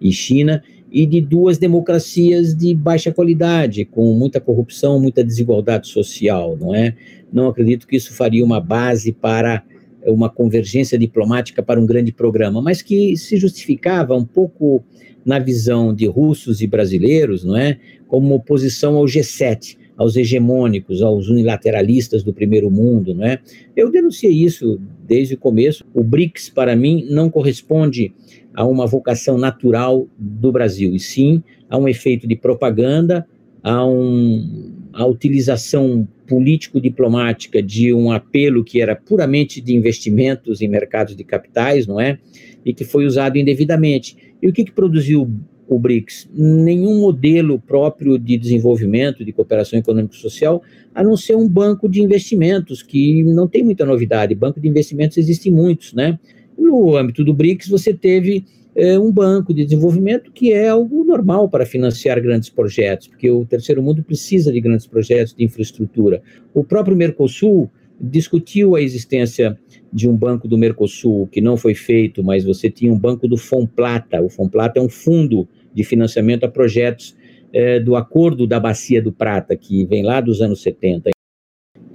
[0.00, 6.56] e China, e de duas democracias de baixa qualidade, com muita corrupção, muita desigualdade social,
[6.58, 6.94] não é?
[7.32, 9.62] Não acredito que isso faria uma base para
[10.06, 14.84] uma convergência diplomática para um grande programa, mas que se justificava um pouco
[15.24, 17.78] na visão de russos e brasileiros, não é?
[18.06, 23.40] Como oposição ao G7, aos hegemônicos, aos unilateralistas do primeiro mundo, não é?
[23.74, 25.84] Eu denunciei isso desde o começo.
[25.92, 28.14] O BRICS para mim não corresponde
[28.56, 33.26] a uma vocação natural do Brasil, e sim a um efeito de propaganda,
[33.62, 41.14] a, um, a utilização político-diplomática de um apelo que era puramente de investimentos em mercados
[41.14, 42.18] de capitais, não é?
[42.64, 44.16] E que foi usado indevidamente.
[44.40, 45.30] E o que, que produziu
[45.68, 46.28] o BRICS?
[46.32, 50.62] Nenhum modelo próprio de desenvolvimento, de cooperação econômico-social,
[50.94, 54.34] a não ser um banco de investimentos, que não tem muita novidade.
[54.34, 56.18] Banco de investimentos existem muitos, né?
[56.56, 58.44] No âmbito do BRICS, você teve
[58.74, 63.44] é, um banco de desenvolvimento que é algo normal para financiar grandes projetos, porque o
[63.44, 66.22] terceiro mundo precisa de grandes projetos de infraestrutura.
[66.52, 69.58] O próprio Mercosul discutiu a existência
[69.90, 73.38] de um banco do Mercosul, que não foi feito, mas você tinha um banco do
[73.38, 74.20] Fomplata.
[74.20, 77.16] O Fomplata é um fundo de financiamento a projetos
[77.52, 81.15] é, do Acordo da Bacia do Prata, que vem lá dos anos 70.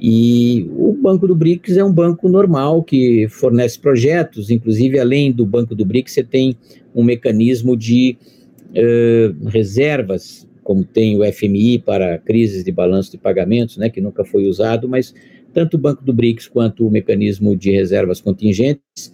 [0.03, 5.45] E o Banco do BRICS é um banco normal que fornece projetos, inclusive além do
[5.45, 6.57] Banco do BRICS, você tem
[6.95, 8.17] um mecanismo de
[8.71, 14.25] uh, reservas, como tem o FMI para crises de balanço de pagamentos, né, que nunca
[14.25, 15.13] foi usado, mas
[15.53, 19.13] tanto o Banco do BRICS quanto o mecanismo de reservas contingentes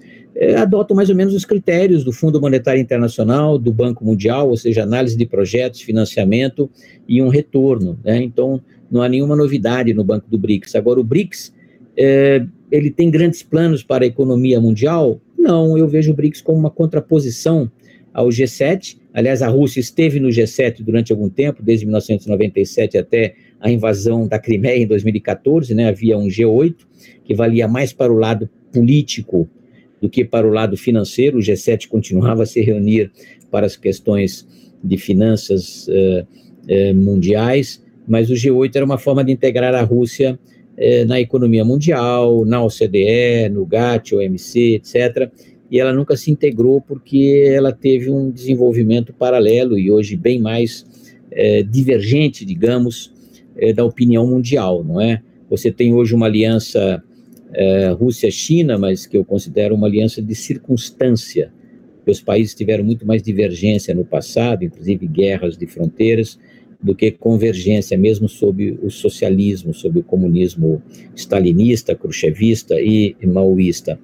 [0.57, 4.83] adotam mais ou menos os critérios do Fundo Monetário Internacional, do Banco Mundial, ou seja,
[4.83, 6.69] análise de projetos, financiamento
[7.07, 7.97] e um retorno.
[8.03, 8.21] Né?
[8.21, 10.75] Então, não há nenhuma novidade no Banco do BRICS.
[10.75, 11.53] Agora, o BRICS,
[11.97, 15.19] é, ele tem grandes planos para a economia mundial?
[15.37, 17.71] Não, eu vejo o BRICS como uma contraposição
[18.13, 18.97] ao G7.
[19.13, 24.37] Aliás, a Rússia esteve no G7 durante algum tempo, desde 1997 até a invasão da
[24.37, 25.87] Crimeia em 2014, né?
[25.87, 26.75] Havia um G8
[27.25, 29.49] que valia mais para o lado político
[30.01, 31.37] do que para o lado financeiro.
[31.37, 33.11] O G7 continuava a se reunir
[33.49, 34.47] para as questões
[34.83, 40.39] de finanças uh, uh, mundiais mas o G8 era uma forma de integrar a Rússia
[40.77, 45.29] eh, na economia mundial, na OCDE, no GATT, OMC, etc.
[45.69, 50.85] E ela nunca se integrou porque ela teve um desenvolvimento paralelo e hoje bem mais
[51.31, 53.11] eh, divergente, digamos,
[53.57, 55.21] eh, da opinião mundial, não é?
[55.49, 57.03] Você tem hoje uma aliança
[57.53, 61.51] eh, Rússia-China, mas que eu considero uma aliança de circunstância.
[62.05, 66.39] Os países tiveram muito mais divergência no passado, inclusive guerras de fronteiras,
[66.81, 70.81] do que convergência, mesmo sob o socialismo, sob o comunismo
[71.15, 73.99] stalinista, khrushchevista e maoísta.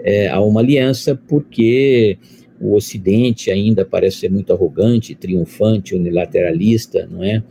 [0.00, 2.18] É, há uma aliança porque
[2.60, 7.42] o Ocidente ainda parece ser muito arrogante, triunfante, unilateralista, não é?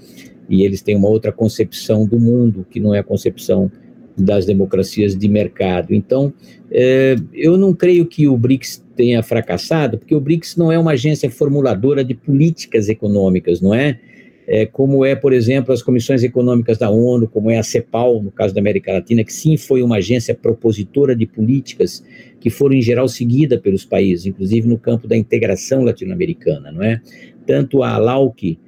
[0.49, 3.71] E eles têm uma outra concepção do mundo, que não é a concepção
[4.18, 5.93] das democracias de mercado.
[5.93, 6.34] Então,
[6.72, 10.91] é, eu não creio que o BRICS tenha fracassado, porque o BRICS não é uma
[10.91, 13.99] agência formuladora de políticas econômicas, não é?
[14.47, 18.32] é, como é, por exemplo, as comissões econômicas da ONU, como é a CEPAL, no
[18.32, 22.03] caso da América Latina, que sim foi uma agência propositora de políticas
[22.39, 27.01] que foram, em geral, seguidas pelos países, inclusive no campo da integração latino-americana, não é?
[27.47, 28.59] Tanto a ALAUC,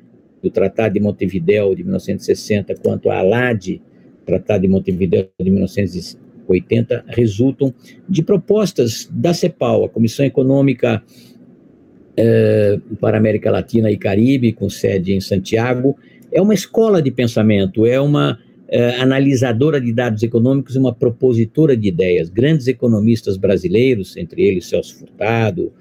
[0.41, 3.82] do Tratado de Montevideo de 1960, quanto a ALAD,
[4.28, 7.73] Tratado de Montevideo de 1980, resultam
[8.07, 11.01] de propostas da CEPAL, a Comissão Econômica
[12.17, 15.97] é, para América Latina e Caribe, com sede em Santiago.
[16.32, 21.78] É uma escola de pensamento, é uma é, analisadora de dados econômicos e uma propositora
[21.78, 22.30] de ideias.
[22.30, 25.71] Grandes economistas brasileiros, entre eles Celso Furtado,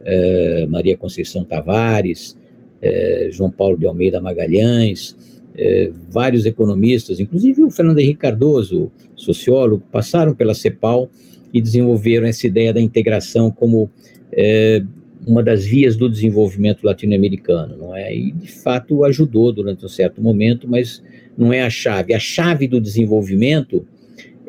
[0.00, 2.38] é, Maria Conceição Tavares,
[2.80, 5.16] é, João Paulo de Almeida Magalhães,
[5.56, 11.08] é, vários economistas, inclusive o Fernando Henrique Cardoso, sociólogo, passaram pela CEPAL
[11.52, 13.90] e desenvolveram essa ideia da integração como
[14.32, 14.82] é,
[15.26, 18.14] uma das vias do desenvolvimento latino-americano, não é?
[18.14, 21.02] E de fato ajudou durante um certo momento, mas
[21.36, 22.14] não é a chave.
[22.14, 23.84] A chave do desenvolvimento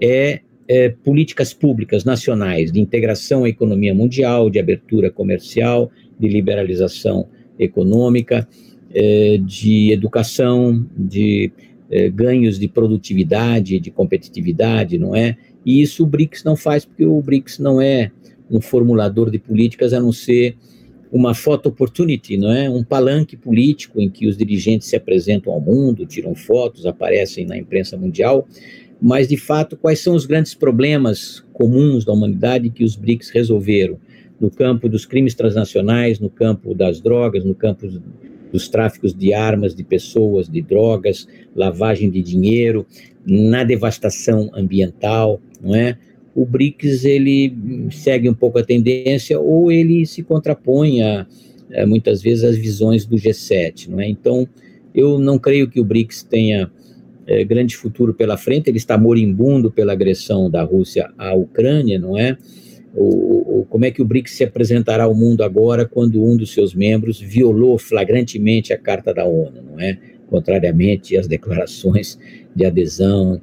[0.01, 5.89] é, é políticas públicas nacionais de integração à economia mundial, de abertura comercial,
[6.20, 7.28] de liberalização
[7.58, 8.47] econômica,
[8.94, 11.52] é, de educação, de
[11.90, 15.38] é, ganhos de produtividade, de competitividade, não é?
[15.66, 18.12] E isso o BRICS não faz, porque o BRICS não é
[18.50, 20.56] um formulador de políticas a não ser
[21.12, 22.70] uma photo opportunity, não é?
[22.70, 27.58] Um palanque político em que os dirigentes se apresentam ao mundo, tiram fotos, aparecem na
[27.58, 28.48] imprensa mundial,
[29.02, 34.00] mas de fato, quais são os grandes problemas comuns da humanidade que os BRICS resolveram
[34.40, 37.88] no campo dos crimes transnacionais, no campo das drogas, no campo
[38.52, 42.86] dos tráficos de armas, de pessoas, de drogas, lavagem de dinheiro,
[43.26, 45.98] na devastação ambiental, não é?
[46.38, 47.52] o BRICS ele
[47.89, 51.26] segue um pouco a tendência ou ele se contrapõe a,
[51.76, 54.08] a muitas vezes às visões do G7, não é?
[54.08, 54.48] Então,
[54.93, 56.70] eu não creio que o BRICS tenha
[57.26, 62.16] é, grande futuro pela frente, ele está moribundo pela agressão da Rússia à Ucrânia, não
[62.16, 62.38] é?
[63.00, 66.52] O, o, como é que o BRICS se apresentará ao mundo agora quando um dos
[66.52, 70.00] seus membros violou flagrantemente a Carta da ONU, não é?
[70.28, 72.18] Contrariamente às declarações
[72.56, 73.39] de adesão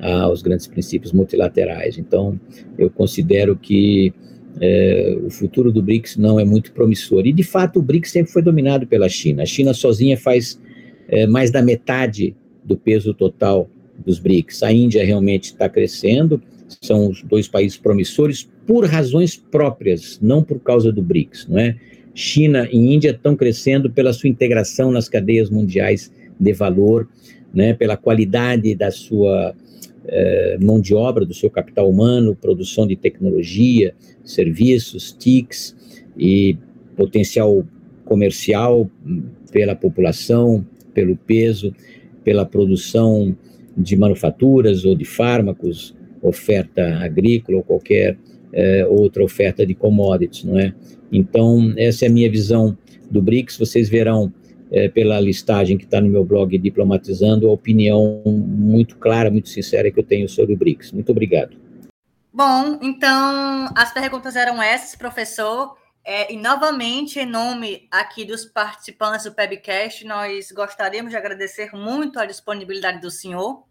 [0.00, 1.98] aos grandes princípios multilaterais.
[1.98, 2.38] Então,
[2.78, 4.12] eu considero que
[4.60, 7.26] é, o futuro do BRICS não é muito promissor.
[7.26, 9.42] E, de fato, o BRICS sempre foi dominado pela China.
[9.42, 10.60] A China sozinha faz
[11.08, 13.68] é, mais da metade do peso total
[14.04, 14.62] dos BRICS.
[14.62, 16.40] A Índia realmente está crescendo,
[16.80, 21.76] são os dois países promissores por razões próprias, não por causa do BRICS, não é?
[22.14, 27.08] China e Índia estão crescendo pela sua integração nas cadeias mundiais de valor,
[27.54, 29.54] né, pela qualidade da sua
[30.06, 33.94] eh, mão de obra, do seu capital humano, produção de tecnologia,
[34.24, 35.76] serviços, TICs
[36.16, 36.56] e
[36.96, 37.64] potencial
[38.04, 38.90] comercial
[39.52, 41.74] pela população, pelo peso,
[42.24, 43.36] pela produção
[43.76, 48.16] de manufaturas ou de fármacos, oferta agrícola ou qualquer
[48.52, 50.72] é, outra oferta de commodities, não é?
[51.10, 52.76] Então, essa é a minha visão
[53.10, 53.58] do BRICS.
[53.58, 54.32] Vocês verão
[54.70, 59.90] é, pela listagem que está no meu blog Diplomatizando a opinião muito clara, muito sincera
[59.90, 60.92] que eu tenho sobre o BRICS.
[60.92, 61.56] Muito obrigado.
[62.32, 65.76] Bom, então as perguntas eram essas, professor.
[66.04, 72.18] É, e novamente, em nome aqui dos participantes do Pebcast, nós gostaríamos de agradecer muito
[72.18, 73.62] a disponibilidade do senhor.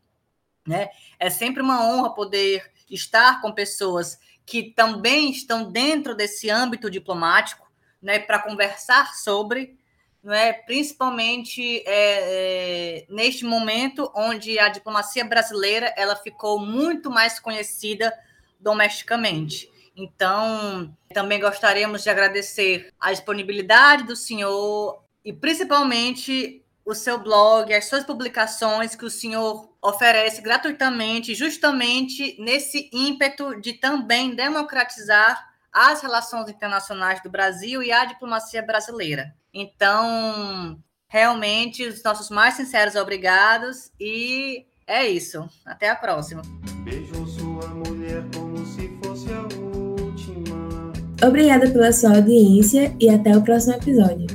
[0.68, 0.90] Né?
[1.20, 7.70] É sempre uma honra poder estar com pessoas que também estão dentro desse âmbito diplomático,
[8.02, 9.78] né, para conversar sobre,
[10.24, 17.40] não é, principalmente é, é, neste momento onde a diplomacia brasileira ela ficou muito mais
[17.40, 18.14] conhecida
[18.60, 19.70] domesticamente.
[19.96, 27.86] Então, também gostaríamos de agradecer a disponibilidade do senhor e principalmente o seu blog, as
[27.86, 36.50] suas publicações que o senhor oferece gratuitamente, justamente nesse ímpeto de também democratizar as relações
[36.50, 39.34] internacionais do Brasil e a diplomacia brasileira.
[39.54, 40.78] Então,
[41.08, 45.48] realmente, os nossos mais sinceros obrigados e é isso.
[45.66, 46.42] Até a próxima.
[46.84, 50.92] Beijou sua mulher como se fosse a última.
[51.26, 54.28] Obrigada pela sua audiência e até o próximo episódio.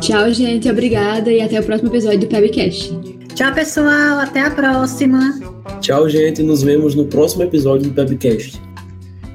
[0.00, 0.68] Tchau, gente.
[0.68, 3.09] Obrigada e até o próximo episódio do Pebcast.
[3.40, 4.18] Tchau, pessoal.
[4.18, 5.40] Até a próxima.
[5.80, 6.42] Tchau, gente.
[6.42, 8.60] Nos vemos no próximo episódio do Pebcast.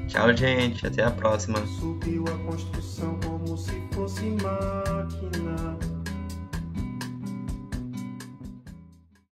[0.06, 0.86] Tchau, gente.
[0.86, 1.58] Até a próxima.